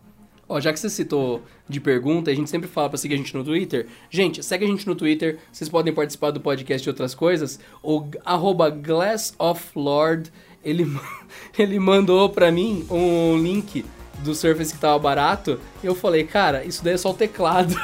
[0.50, 3.36] Ó, já que você citou de pergunta, a gente sempre fala pra seguir a gente
[3.36, 3.88] no Twitter.
[4.10, 5.40] Gente, segue a gente no Twitter.
[5.52, 7.60] Vocês podem participar do podcast e outras coisas.
[7.84, 10.32] O arroba Glass of Lord,
[10.64, 10.88] ele,
[11.60, 13.84] ele mandou pra mim um link
[14.20, 15.60] do Surface que tava barato.
[15.84, 17.76] Eu falei, cara, isso daí é só o teclado.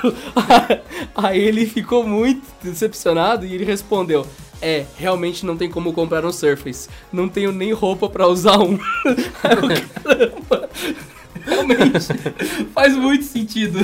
[1.13, 4.25] Aí ele ficou muito decepcionado e ele respondeu...
[4.61, 6.87] É, realmente não tem como comprar um Surface.
[7.11, 8.79] Não tenho nem roupa pra usar um.
[9.43, 10.69] Caramba.
[11.47, 11.99] Realmente,
[12.73, 13.79] faz muito sentido.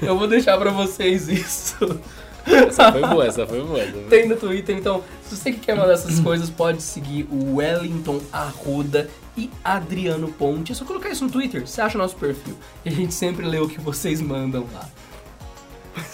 [0.00, 2.00] Eu vou deixar pra vocês isso.
[2.44, 3.84] Essa foi boa, essa foi boa.
[4.10, 8.20] Tem no Twitter, então, se você que quer uma dessas coisas, pode seguir o Wellington
[8.32, 10.72] Arruda, e Adriano Ponte.
[10.72, 12.56] É só colocar isso no Twitter, você acha o nosso perfil.
[12.84, 14.88] E a gente sempre lê o que vocês mandam lá.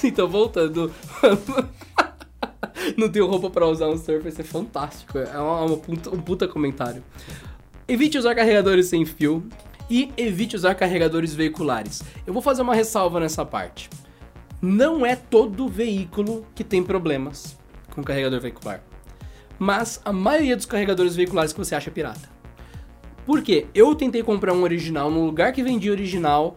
[0.02, 0.92] Então, voltando.
[2.96, 5.18] Não tenho roupa para usar um Surface, é fantástico.
[5.18, 7.02] É uma, uma puta, um puta comentário.
[7.86, 9.46] Evite usar carregadores sem fio
[9.90, 12.02] e evite usar carregadores veiculares.
[12.26, 13.88] Eu vou fazer uma ressalva nessa parte.
[14.60, 17.56] Não é todo veículo que tem problemas
[17.94, 18.82] com carregador veicular.
[19.58, 22.28] Mas a maioria dos carregadores veiculares que você acha pirata.
[23.24, 23.66] Por quê?
[23.74, 26.56] Eu tentei comprar um original no lugar que vendia original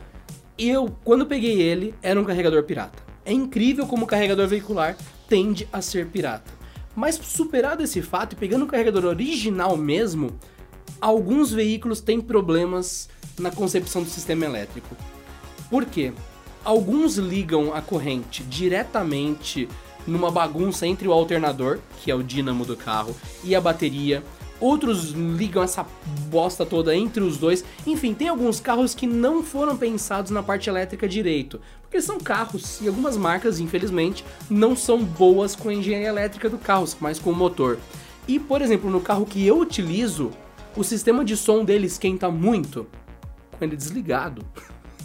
[0.58, 3.04] e eu, quando peguei ele, era um carregador pirata.
[3.26, 4.96] É incrível como o carregador veicular
[5.28, 6.52] tende a ser pirata.
[6.96, 10.32] Mas superado esse fato e pegando o carregador original mesmo,
[11.00, 13.10] alguns veículos têm problemas
[13.42, 14.96] na concepção do sistema elétrico.
[15.70, 16.14] Por quê?
[16.64, 19.68] Alguns ligam a corrente diretamente
[20.06, 24.24] numa bagunça entre o alternador, que é o dínamo do carro, e a bateria.
[24.60, 25.84] Outros ligam essa
[26.30, 27.66] bosta toda entre os dois.
[27.86, 31.60] Enfim, tem alguns carros que não foram pensados na parte elétrica direito.
[31.82, 36.60] Porque são carros e algumas marcas, infelizmente, não são boas com a engenharia elétrica do
[36.60, 37.80] carro, mas com o motor.
[38.28, 40.30] E, por exemplo, no carro que eu utilizo,
[40.76, 42.86] o sistema de som dele esquenta muito
[43.62, 44.44] com ele desligado.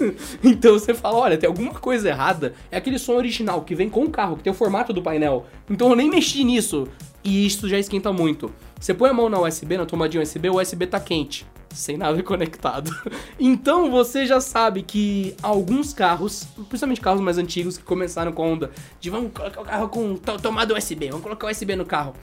[0.42, 2.54] então você fala, olha, tem alguma coisa errada.
[2.70, 5.46] É aquele som original que vem com o carro, que tem o formato do painel.
[5.68, 6.88] Então eu nem mexi nisso.
[7.22, 8.50] E isso já esquenta muito.
[8.80, 12.20] Você põe a mão na USB, na tomadinha USB, o USB tá quente, sem nada
[12.22, 12.90] conectado.
[13.38, 18.46] Então você já sabe que alguns carros, principalmente carros mais antigos que começaram com a
[18.46, 22.14] onda de vamos colocar o carro com tomada USB, vamos colocar USB no carro.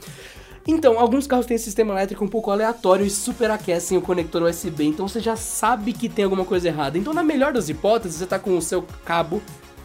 [0.66, 5.08] Então, alguns carros têm sistema elétrico um pouco aleatório e superaquecem o conector USB, então
[5.08, 6.98] você já sabe que tem alguma coisa errada.
[6.98, 9.42] Então, na melhor das hipóteses, você tá com o seu cabo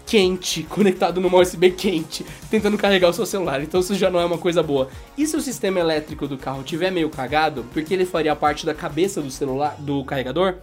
[0.08, 3.60] quente, conectado numa USB quente, tentando carregar o seu celular.
[3.62, 4.88] Então isso já não é uma coisa boa.
[5.16, 8.72] E se o sistema elétrico do carro tiver meio cagado, porque ele faria parte da
[8.72, 10.54] cabeça do celular, do carregador,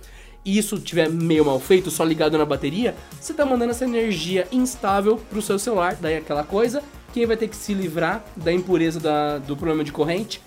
[0.44, 4.48] e isso tiver meio mal feito, só ligado na bateria, você tá mandando essa energia
[4.52, 6.84] instável pro seu celular, daí aquela coisa,
[7.16, 10.42] quem vai ter que se livrar da impureza da, do problema de corrente?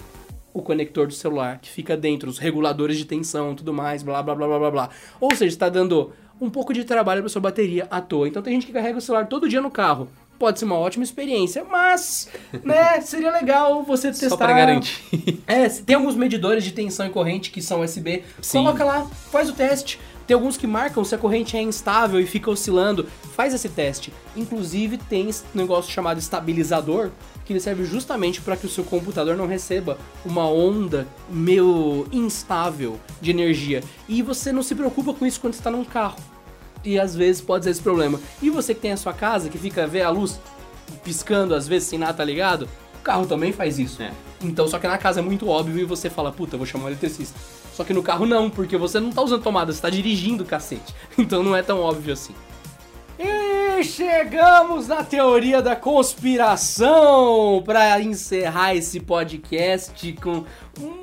[0.52, 4.34] O conector do celular, que fica dentro, os reguladores de tensão, tudo mais, blá blá
[4.34, 4.90] blá blá blá blá.
[5.18, 8.28] Ou seja, está dando um pouco de trabalho para sua bateria à toa.
[8.28, 10.10] Então tem gente que carrega o celular todo dia no carro.
[10.38, 12.28] Pode ser uma ótima experiência, mas,
[12.62, 14.28] né, seria legal você testar.
[14.28, 15.42] Só pra garantir.
[15.46, 18.24] É, tem alguns medidores de tensão e corrente que são USB.
[18.42, 18.58] Sim.
[18.58, 19.98] Coloca lá, faz o teste.
[20.28, 23.08] Tem alguns que marcam se a corrente é instável e fica oscilando.
[23.34, 24.12] Faz esse teste.
[24.36, 27.08] Inclusive tem esse negócio chamado estabilizador,
[27.46, 33.00] que ele serve justamente para que o seu computador não receba uma onda meio instável
[33.22, 33.82] de energia.
[34.06, 36.18] E você não se preocupa com isso quando está num carro.
[36.84, 38.20] E às vezes pode ser esse problema.
[38.42, 40.38] E você que tem a sua casa, que fica vê a luz
[41.02, 42.68] piscando às vezes sem nada tá ligado,
[43.00, 44.02] o carro também faz isso.
[44.02, 44.12] É.
[44.42, 46.88] Então, só que na casa é muito óbvio e você fala, puta, vou chamar o
[46.88, 47.38] eletricista.
[47.78, 50.92] Só que no carro não, porque você não tá usando tomada, você tá dirigindo, cacete.
[51.16, 52.34] Então não é tão óbvio assim.
[53.16, 60.44] E chegamos na teoria da conspiração para encerrar esse podcast com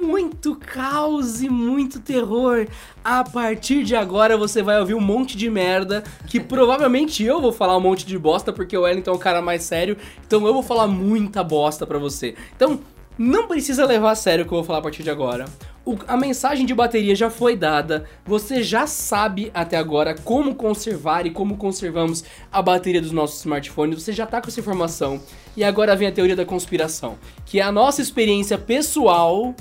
[0.02, 2.68] muito caos e muito terror.
[3.02, 7.54] A partir de agora você vai ouvir um monte de merda que provavelmente eu vou
[7.54, 9.96] falar um monte de bosta porque o Wellington é o cara mais sério,
[10.28, 12.36] então eu vou falar muita bosta para você.
[12.54, 12.82] Então,
[13.18, 15.46] não precisa levar a sério o que eu vou falar a partir de agora.
[15.86, 21.28] O, a mensagem de bateria já foi dada, você já sabe até agora como conservar
[21.28, 25.22] e como conservamos a bateria dos nossos smartphones, você já tá com essa informação.
[25.56, 29.54] E agora vem a teoria da conspiração, que é a nossa experiência pessoal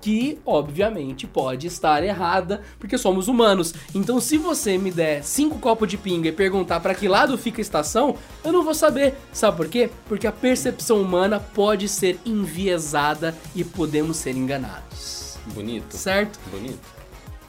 [0.00, 3.72] que obviamente pode estar errada, porque somos humanos.
[3.94, 7.58] Então, se você me der cinco copos de pinga e perguntar para que lado fica
[7.58, 8.14] a estação,
[8.44, 9.14] eu não vou saber.
[9.32, 9.88] Sabe por quê?
[10.06, 15.23] Porque a percepção humana pode ser enviesada e podemos ser enganados.
[15.46, 15.96] Bonito.
[15.96, 16.38] Certo?
[16.50, 16.80] Bonito.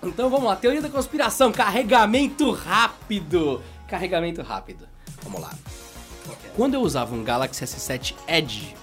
[0.04, 3.62] Então vamos lá, teoria da conspiração, carregamento rápido.
[3.88, 4.88] Carregamento rápido.
[5.24, 5.54] Vamos lá.
[6.56, 8.76] Quando eu usava um Galaxy S7 Edge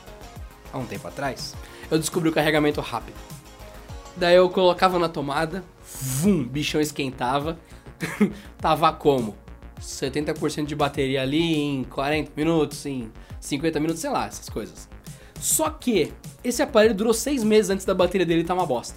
[0.73, 1.55] há um tempo atrás,
[1.91, 3.17] eu descobri o carregamento rápido.
[4.17, 5.65] Daí eu colocava na tomada,
[6.03, 7.59] vum, bichão esquentava.
[8.59, 9.37] Tava como?
[9.81, 13.11] 70% de bateria ali em 40 minutos, em
[13.41, 14.89] 50 minutos, sei lá, essas coisas.
[15.43, 16.13] Só que
[16.45, 18.95] esse aparelho durou seis meses antes da bateria dele estar tá uma bosta.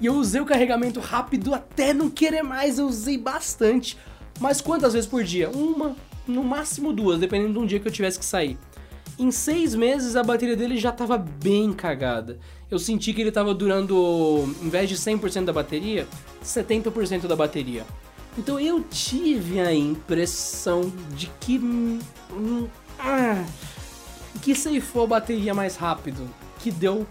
[0.00, 3.96] E eu usei o carregamento rápido até não querer mais, eu usei bastante.
[4.40, 5.48] Mas quantas vezes por dia?
[5.48, 5.94] Uma,
[6.26, 8.58] no máximo duas, dependendo de um dia que eu tivesse que sair.
[9.16, 12.40] Em seis meses a bateria dele já estava bem cagada.
[12.68, 16.08] Eu senti que ele estava durando, em vez de 100% da bateria,
[16.42, 17.86] 70% da bateria.
[18.36, 21.56] Então eu tive a impressão de que.
[21.58, 22.66] Hum,
[22.98, 23.44] ah,
[24.42, 26.28] que ceifou a bateria mais rápido.
[26.58, 27.06] Que deu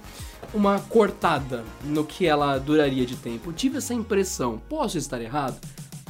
[0.54, 3.54] uma cortada no que ela duraria de tempo.
[3.54, 4.62] Tive essa impressão.
[4.70, 5.60] Posso estar errado?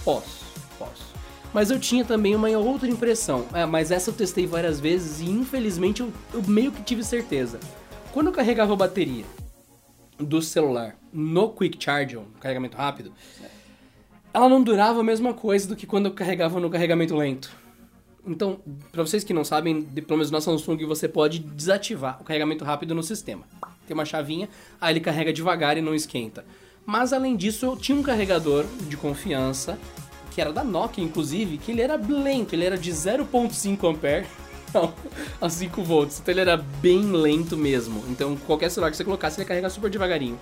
[0.04, 0.46] Posso,
[0.78, 1.10] posso.
[1.54, 3.46] Mas eu tinha também uma outra impressão.
[3.54, 7.60] É, mas essa eu testei várias vezes e infelizmente eu, eu meio que tive certeza.
[8.12, 9.26] Quando eu carregava a bateria
[10.18, 13.14] do celular no Quick Charge, no carregamento rápido,
[14.34, 17.52] ela não durava a mesma coisa do que quando eu carregava no carregamento lento.
[18.26, 18.60] Então,
[18.92, 22.94] para vocês que não sabem, pelo menos na Samsung você pode desativar o carregamento rápido
[22.94, 23.44] no sistema.
[23.88, 24.50] Tem uma chavinha,
[24.80, 26.46] aí ele carrega devagar e não esquenta.
[26.86, 29.80] Mas além disso, eu tinha um carregador de confiança,
[30.32, 34.26] que era da Nokia inclusive, que ele era lento, ele era de 0.5 ampere
[35.42, 36.20] a 5 volts.
[36.20, 38.04] Então ele era bem lento mesmo.
[38.10, 40.40] Então qualquer celular que você colocasse, ele ia carregar super devagarinho.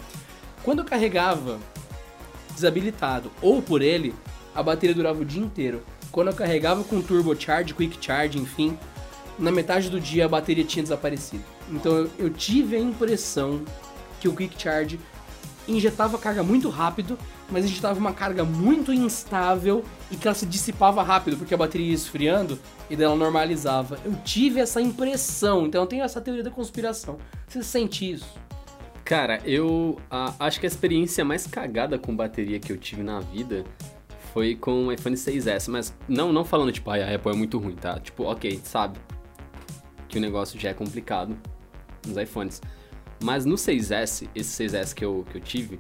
[0.64, 1.60] Quando eu carregava
[2.54, 4.14] desabilitado ou por ele,
[4.54, 5.84] a bateria durava o dia inteiro.
[6.18, 8.76] Quando eu carregava com turbo charge, quick charge, enfim,
[9.38, 11.44] na metade do dia a bateria tinha desaparecido.
[11.72, 13.62] Então eu, eu tive a impressão
[14.20, 15.00] que o quick charge
[15.68, 17.20] injetava carga muito rápido,
[17.52, 21.86] mas injetava uma carga muito instável e que ela se dissipava rápido, porque a bateria
[21.90, 22.58] ia esfriando
[22.90, 24.00] e daí ela normalizava.
[24.04, 27.20] Eu tive essa impressão, então eu tenho essa teoria da conspiração.
[27.48, 28.34] Você sente isso?
[29.06, 33.20] Cara, eu a- acho que a experiência mais cagada com bateria que eu tive na
[33.20, 33.64] vida
[34.38, 37.58] foi com o iPhone 6S, mas não, não falando tipo, ai, a Apple é muito
[37.58, 38.00] ruim, tá?
[38.00, 39.00] Tipo, ok, sabe
[40.08, 41.36] que o negócio já é complicado
[42.06, 42.62] nos iPhones.
[43.24, 45.80] Mas no 6S, esse 6S que eu, que eu tive,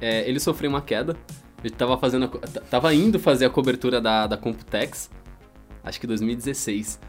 [0.00, 1.16] é, ele sofreu uma queda.
[1.64, 5.10] Eu tava fazendo, a tava indo fazer a cobertura da, da Computex,
[5.82, 7.00] acho que 2016.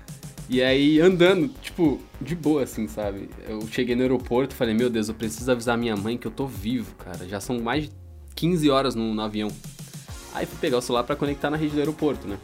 [0.50, 3.30] E aí, andando, tipo, de boa, assim, sabe?
[3.48, 6.48] Eu cheguei no aeroporto falei, meu Deus, eu preciso avisar minha mãe que eu tô
[6.48, 7.30] vivo, cara.
[7.30, 7.92] Já são mais de
[8.34, 9.50] 15 horas no, no avião.
[10.36, 12.38] Aí fui pegar o celular pra conectar na rede do aeroporto, né?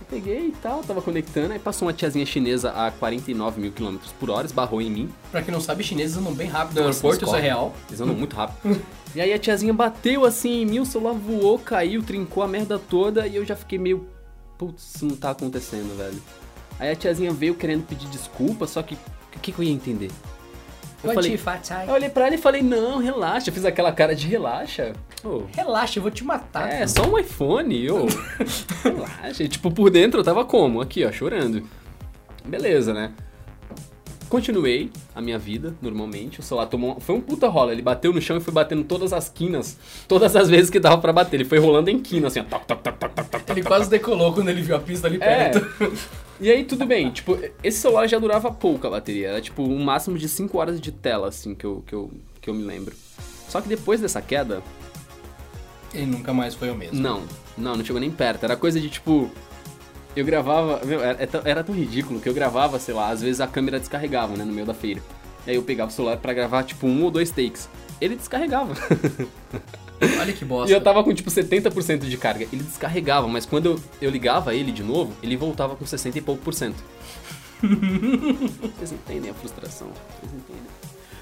[0.00, 4.12] Eu peguei e tal, tava conectando, aí passou uma tiazinha chinesa a 49 mil quilômetros
[4.12, 5.08] por hora, esbarrou em mim.
[5.30, 7.72] Pra quem não sabe, chineses andam bem rápido no aeroporto, isso é real.
[7.88, 8.82] Eles andam muito rápido.
[9.14, 12.78] e aí a tiazinha bateu assim em mim, o celular voou, caiu, trincou a merda
[12.78, 14.08] toda e eu já fiquei meio.
[14.58, 16.20] Putz, isso não tá acontecendo, velho.
[16.80, 20.10] Aí a tiazinha veio querendo pedir desculpa, só que o que, que eu ia entender?
[21.02, 21.38] Eu falei,
[21.86, 23.50] eu olhei pra ela e falei, não, relaxa.
[23.50, 24.92] Eu fiz aquela cara de relaxa.
[25.24, 26.68] Ô, Relaxa, eu vou te matar.
[26.68, 28.06] é, só um iPhone, ô.
[28.82, 29.44] relaxa.
[29.44, 30.80] E, tipo, por dentro eu tava como?
[30.80, 31.62] Aqui, ó, chorando.
[32.44, 33.12] Beleza, né?
[34.28, 36.40] Continuei a minha vida, normalmente.
[36.40, 37.00] O celular tomou.
[37.00, 37.72] Foi um puta rola.
[37.72, 39.78] Ele bateu no chão e foi batendo todas as quinas.
[40.06, 41.36] Todas as vezes que dava pra bater.
[41.36, 42.44] Ele foi rolando em quina, assim, ó.
[42.44, 45.52] Toc, toc, toc, toc, toc, Ele quase decolou quando ele viu a pista ali É.
[46.40, 47.10] E aí, tudo bem.
[47.10, 49.28] Tipo, esse celular já durava pouco a bateria.
[49.28, 52.10] Era, tipo, um máximo de 5 horas de tela, assim, que eu, que, eu,
[52.40, 52.94] que eu me lembro.
[53.48, 54.62] Só que depois dessa queda,
[55.92, 56.98] Ele nunca mais foi o mesmo.
[57.00, 57.22] não.
[57.56, 58.44] Não, não chegou nem perto.
[58.44, 59.28] Era coisa de, tipo...
[60.14, 60.80] Eu gravava...
[60.84, 63.46] Meu, era, era tão- era tão ridículo que eu gravava, sei lá, às vezes a
[63.48, 65.02] câmera descarregava, né, no meio da feira.
[65.46, 67.68] E aí eu pegava o celular pra gravar, tipo, um ou dois takes.
[68.00, 68.74] Ele descarregava.
[70.20, 70.70] Olha que bosta.
[70.70, 72.46] E eu tava com tipo 70% de carga.
[72.52, 76.20] Ele descarregava, mas quando eu, eu ligava ele de novo, ele voltava com 60 e
[76.20, 76.82] pouco por cento.
[78.76, 79.88] Vocês entendem a frustração?
[80.20, 80.62] Vocês entendem?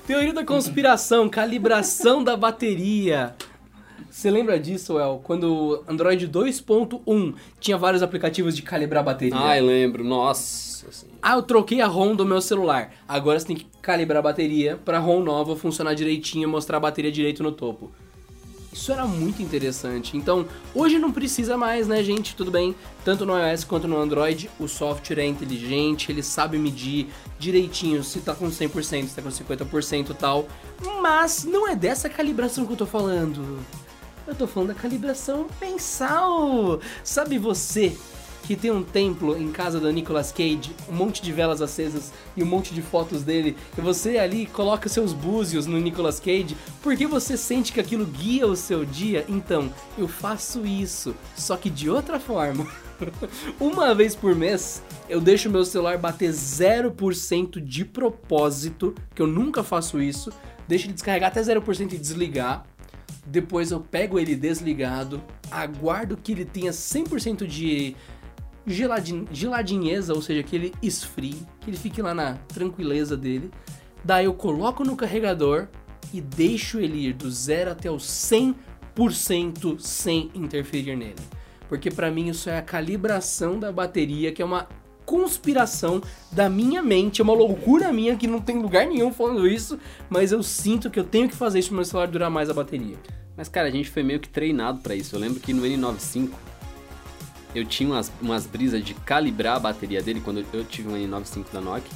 [0.07, 3.35] Teoria da conspiração, calibração da bateria.
[4.09, 5.21] Você lembra disso, El?
[5.23, 9.39] Quando o Android 2.1 tinha vários aplicativos de calibrar a bateria.
[9.39, 10.05] Ah, eu lembro.
[10.05, 10.89] Nossa.
[10.89, 11.07] Assim.
[11.21, 12.93] Ah, eu troquei a ROM do meu celular.
[13.09, 16.81] Agora você tem que calibrar a bateria pra ROM nova funcionar direitinho e mostrar a
[16.81, 17.91] bateria direito no topo.
[18.77, 20.19] Isso era muito interessante.
[20.19, 22.37] Então, hoje não precisa mais, né, gente?
[22.37, 22.77] Tudo bem.
[23.03, 27.09] Tanto no iOS quanto no Android, o software é inteligente, ele sabe medir
[27.39, 30.47] direitinho se tá com 100%, se tá com 50% e tal.
[31.01, 33.59] Mas não é dessa calibração que eu tô falando.
[34.27, 36.79] Eu tô falando da calibração mensal.
[37.03, 37.97] Sabe você
[38.47, 42.43] que tem um templo em casa do Nicolas Cage, um monte de velas acesas e
[42.45, 47.09] um monte de fotos dele, e você ali coloca seus búzios no Nicolas Cage, porque
[47.09, 49.25] você sente que aquilo guia o seu dia?
[49.29, 52.67] Então, eu faço isso, só que de outra forma.
[53.59, 59.65] Uma vez por mês, eu deixo meu celular bater 0% de propósito, que eu nunca
[59.65, 60.31] faço isso,
[60.69, 62.65] deixo ele descarregar até 0% e desligar.
[63.29, 65.21] Depois eu pego ele desligado,
[65.51, 67.97] aguardo que ele tenha 100% de
[68.67, 73.51] geladin geladinheza, ou seja, que ele esfrie, que ele fique lá na tranquileza dele.
[74.05, 75.69] Daí eu coloco no carregador
[76.13, 81.15] e deixo ele ir do zero até o 100% sem interferir nele.
[81.69, 84.69] Porque pra mim isso é a calibração da bateria, que é uma
[85.05, 86.03] conspiração
[86.33, 89.79] da minha mente, é uma loucura minha que não tem lugar nenhum falando isso,
[90.11, 92.55] mas eu sinto que eu tenho que fazer isso pro meu celular durar mais a
[92.55, 92.97] bateria.
[93.37, 95.15] Mas, cara, a gente foi meio que treinado pra isso.
[95.15, 96.31] Eu lembro que no N95
[97.57, 101.47] eu tinha umas, umas brisas de calibrar a bateria dele quando eu tive um N95
[101.53, 101.91] da Nokia.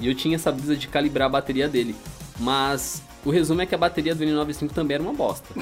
[0.00, 1.94] E eu tinha essa brisa de calibrar a bateria dele.
[2.40, 5.54] Mas o resumo é que a bateria do N95 também era uma bosta.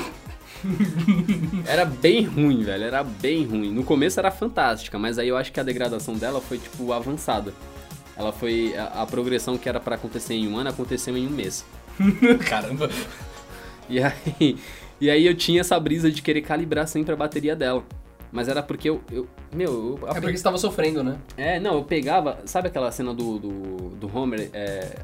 [1.68, 2.84] era bem ruim, velho.
[2.84, 3.70] Era bem ruim.
[3.70, 7.52] No começo era fantástica, mas aí eu acho que a degradação dela foi, tipo, avançada.
[8.16, 8.74] Ela foi.
[8.76, 11.66] A, a progressão que era para acontecer em um ano aconteceu em um mês.
[12.48, 12.88] Caramba.
[13.90, 14.56] E aí,
[14.98, 17.84] e aí eu tinha essa brisa de querer calibrar sempre a bateria dela.
[18.34, 19.00] Mas era porque eu.
[19.12, 21.16] eu meu, eu, É porque você tava sofrendo, né?
[21.36, 22.40] É, não, eu pegava.
[22.46, 23.50] Sabe aquela cena do, do,
[23.90, 24.96] do Homer é,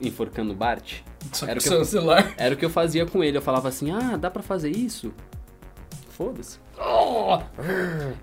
[0.00, 0.94] enforcando o Bart?
[1.32, 2.34] Só Era que o eu- celular.
[2.36, 3.36] Era o que eu fazia com ele.
[3.38, 5.14] Eu falava assim: ah, dá pra fazer isso?
[6.10, 6.58] Foda-se.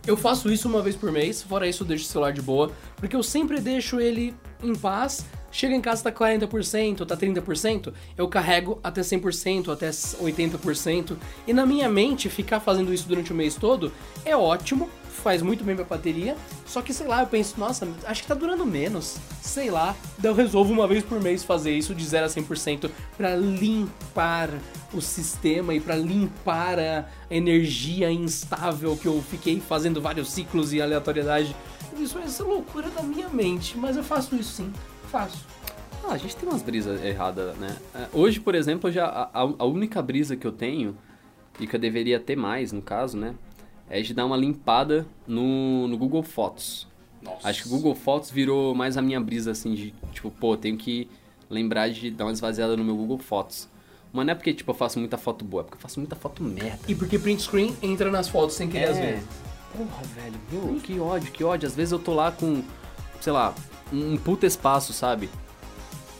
[0.05, 2.71] Eu faço isso uma vez por mês, fora isso eu deixo o celular de boa,
[2.97, 5.25] porque eu sempre deixo ele em paz.
[5.51, 11.17] Chega em casa tá 40%, tá 30%, eu carrego até 100%, até 80%.
[11.47, 13.91] E na minha mente, ficar fazendo isso durante o mês todo
[14.23, 14.89] é ótimo,
[15.19, 16.35] faz muito bem pra bateria.
[16.65, 19.17] Só que sei lá, eu penso, nossa, acho que tá durando menos.
[19.41, 19.95] Sei lá.
[20.17, 24.49] Daí eu resolvo uma vez por mês fazer isso de 0 a 100% pra limpar
[24.93, 30.81] o sistema e pra limpar a energia instável que eu fiquei fazendo vários ciclos e
[30.81, 31.55] aleatoriedade.
[31.97, 34.73] Isso é essa loucura da minha mente, mas eu faço isso sim.
[35.11, 35.45] Faço.
[36.03, 37.77] Ah, a gente tem umas brisas erradas, né?
[37.93, 40.97] É, Hoje, por exemplo, já, a, a única brisa que eu tenho,
[41.59, 43.35] e que eu deveria ter mais, no caso, né?
[43.89, 46.87] É de dar uma limpada no, no Google Fotos.
[47.21, 47.49] Nossa.
[47.49, 50.77] Acho que o Google Fotos virou mais a minha brisa, assim, de tipo, pô, tenho
[50.77, 51.09] que
[51.49, 53.67] lembrar de dar uma esvaziada no meu Google Fotos.
[54.13, 56.15] Mas não é porque, tipo, eu faço muita foto boa, é porque eu faço muita
[56.15, 56.79] foto merda.
[56.87, 59.23] E porque print screen entra nas fotos sem querer às vezes.
[59.75, 61.67] Porra, velho, meu, que ódio, que ódio.
[61.67, 62.63] Às vezes eu tô lá com,
[63.21, 63.53] sei lá,
[63.91, 65.29] um puta espaço, sabe?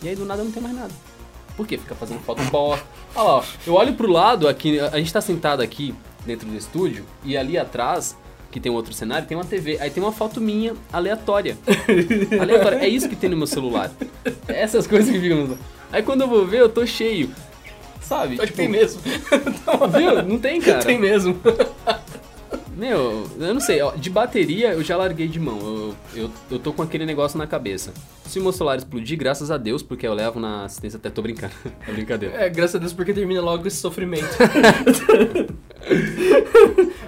[0.02, 0.94] E aí do nada não tem mais nada.
[1.56, 1.78] Por quê?
[1.78, 2.86] Fica fazendo foto bosta.
[3.16, 5.94] Olha lá, ó, eu olho pro lado aqui, a gente tá sentado aqui
[6.26, 8.18] dentro do estúdio e ali atrás,
[8.50, 9.78] que tem um outro cenário, tem uma TV.
[9.80, 11.58] Aí tem uma foto minha aleatória.
[12.40, 12.78] aleatória.
[12.78, 13.92] É isso que tem no meu celular.
[14.48, 15.58] Essas coisas que ficam.
[15.92, 17.30] Aí quando eu vou ver, eu tô cheio.
[18.02, 18.42] Sabe?
[18.42, 19.02] Acho que tem mesmo.
[19.96, 20.24] Viu?
[20.24, 20.84] Não tem, cara.
[20.84, 21.40] tem mesmo.
[22.80, 25.60] Meu, eu não sei, ó, de bateria eu já larguei de mão.
[25.60, 27.94] Eu, eu, eu tô com aquele negócio na cabeça.
[28.24, 31.22] Se o meu celular explodir, graças a Deus, porque eu levo na assistência até tô
[31.22, 31.54] brincando.
[31.86, 32.36] É brincadeira.
[32.36, 34.30] É, graças a Deus porque termina logo esse sofrimento.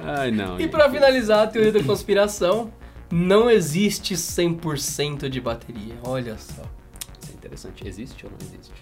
[0.03, 0.59] Ai, não.
[0.59, 2.73] E pra finalizar a teoria da conspiração,
[3.09, 5.95] não existe 100% de bateria.
[6.03, 6.63] Olha só.
[7.21, 7.87] Isso é interessante.
[7.87, 8.73] Existe ou não existe?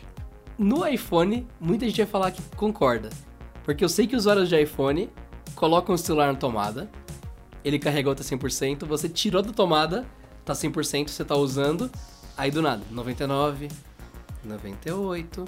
[0.57, 3.09] No iPhone, muita gente vai falar que concorda.
[3.63, 5.07] Porque eu sei que usuários de iPhone
[5.59, 6.89] colocam o celular na tomada,
[7.65, 10.05] ele carregou até 100%, você tirou da tomada,
[10.45, 11.91] tá 100%, você tá usando,
[12.37, 13.67] aí do nada, 99,
[14.41, 15.43] 98,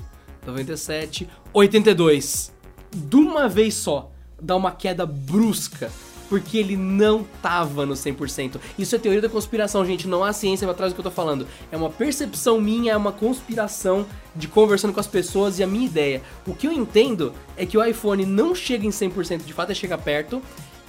[0.46, 2.54] 97, 82.
[2.94, 5.90] De uma vez só, dá uma queda brusca.
[6.32, 8.56] Porque ele não tava no 100%.
[8.80, 10.08] Isso é teoria da conspiração, gente.
[10.08, 11.46] Não há ciência pra trás do que eu tô falando.
[11.70, 15.86] É uma percepção minha, é uma conspiração de conversando com as pessoas e a minha
[15.86, 16.22] ideia.
[16.48, 19.76] O que eu entendo é que o iPhone não chega em 100%, de fato é
[19.76, 20.42] chega perto,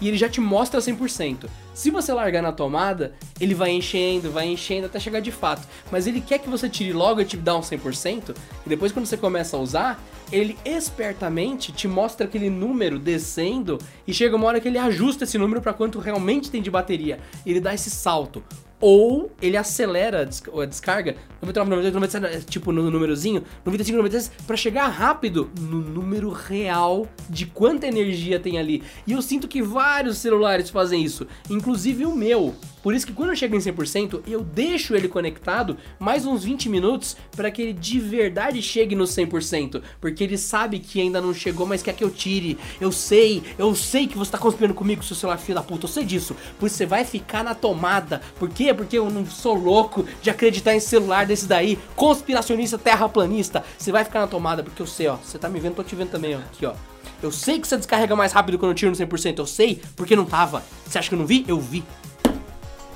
[0.02, 1.48] e ele já te mostra 100%.
[1.72, 5.66] Se você largar na tomada, ele vai enchendo, vai enchendo até chegar de fato.
[5.92, 8.34] Mas ele quer que você tire logo e te dá um 100%,
[8.66, 14.12] e depois quando você começa a usar, ele espertamente te mostra aquele número descendo e
[14.12, 17.20] chega uma hora que ele ajusta esse número para quanto realmente tem de bateria.
[17.46, 18.42] Ele dá esse salto.
[18.84, 24.32] Ou ele acelera a des- a descarga, 99, 98, 97, tipo no númerozinho, 95, 96,
[24.44, 28.82] pra chegar rápido no número real de quanta energia tem ali.
[29.06, 32.54] E eu sinto que vários celulares fazem isso, inclusive o meu.
[32.82, 36.68] Por isso que quando eu chego em 100%, eu deixo ele conectado mais uns 20
[36.68, 41.32] minutos para que ele de verdade chegue no 100%, porque ele sabe que ainda não
[41.32, 42.58] chegou, mas quer que eu tire.
[42.80, 45.88] Eu sei, eu sei que você tá conspirando comigo, seu celular filho da puta, eu
[45.88, 46.34] sei disso.
[46.58, 48.20] Por isso você vai ficar na tomada.
[48.38, 48.74] Por quê?
[48.74, 53.64] Porque eu não sou louco de acreditar em celular desse daí, conspiracionista terraplanista.
[53.78, 55.94] Você vai ficar na tomada porque eu sei, ó, você tá me vendo, tô te
[55.94, 56.74] vendo também, ó, aqui, ó.
[57.22, 60.16] Eu sei que você descarrega mais rápido quando eu tiro no 100%, eu sei, porque
[60.16, 60.64] não tava.
[60.84, 61.44] Você acha que eu não vi?
[61.46, 61.84] Eu vi.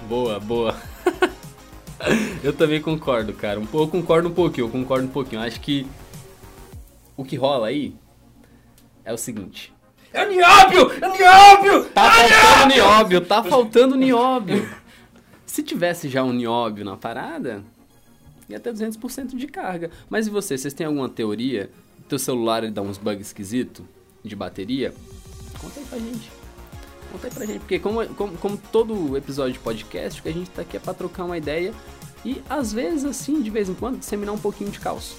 [0.09, 0.77] Boa, boa.
[2.43, 3.59] eu também concordo, cara.
[3.59, 5.43] Um pouco, eu concordo um pouquinho, eu concordo um pouquinho.
[5.43, 5.87] Acho que
[7.17, 7.95] o que rola aí
[9.05, 9.73] é o seguinte.
[10.13, 10.93] É nióbio!
[10.93, 11.85] É nióbio!
[11.91, 14.69] Tá faltando nióbio, tá faltando nióbio.
[15.45, 17.65] Se tivesse já um nióbio na parada,
[18.49, 19.91] ia ter 200% de carga.
[20.09, 21.71] Mas e você, vocês têm alguma teoria?
[22.09, 23.85] Teu celular ele dá uns bugs esquisitos
[24.25, 24.95] de bateria?
[25.61, 26.36] Conta aí pra gente.
[27.13, 30.33] Conta aí pra gente, porque como, como, como todo episódio de podcast, o que a
[30.33, 31.73] gente tá aqui é pra trocar uma ideia
[32.25, 35.15] e às vezes, assim, de vez em quando, disseminar um pouquinho de caos.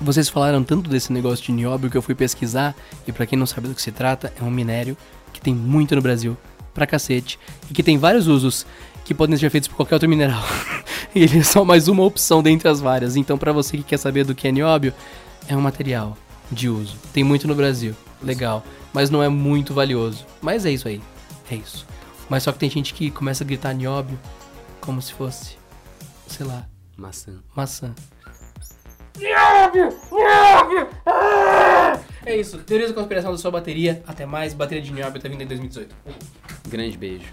[0.00, 3.46] Vocês falaram tanto desse negócio de nióbio que eu fui pesquisar, e pra quem não
[3.46, 4.96] sabe do que se trata, é um minério
[5.32, 6.36] que tem muito no Brasil,
[6.74, 7.38] pra cacete,
[7.70, 8.66] e que tem vários usos
[9.04, 10.44] que podem ser feitos por qualquer outro mineral.
[11.14, 13.16] Ele é só mais uma opção dentre as várias.
[13.16, 14.92] Então, pra você que quer saber do que é nióbio,
[15.48, 16.16] é um material
[16.52, 16.96] de uso.
[17.12, 17.94] Tem muito no Brasil.
[18.22, 18.64] Legal.
[18.96, 20.24] Mas não é muito valioso.
[20.40, 21.02] Mas é isso aí.
[21.50, 21.86] É isso.
[22.30, 24.18] Mas só que tem gente que começa a gritar nióbio
[24.80, 25.58] como se fosse,
[26.26, 26.66] sei lá,
[26.96, 27.34] Maçã.
[27.54, 27.94] maçã.
[29.18, 29.94] Nióbio!
[30.10, 30.88] Nióbio!
[31.04, 32.00] Ah!
[32.24, 32.56] É isso.
[32.60, 34.02] Teorias da conspiração da sua bateria.
[34.06, 34.54] Até mais.
[34.54, 35.94] Bateria de nióbio tá vindo em 2018.
[36.66, 37.26] Grande beijo.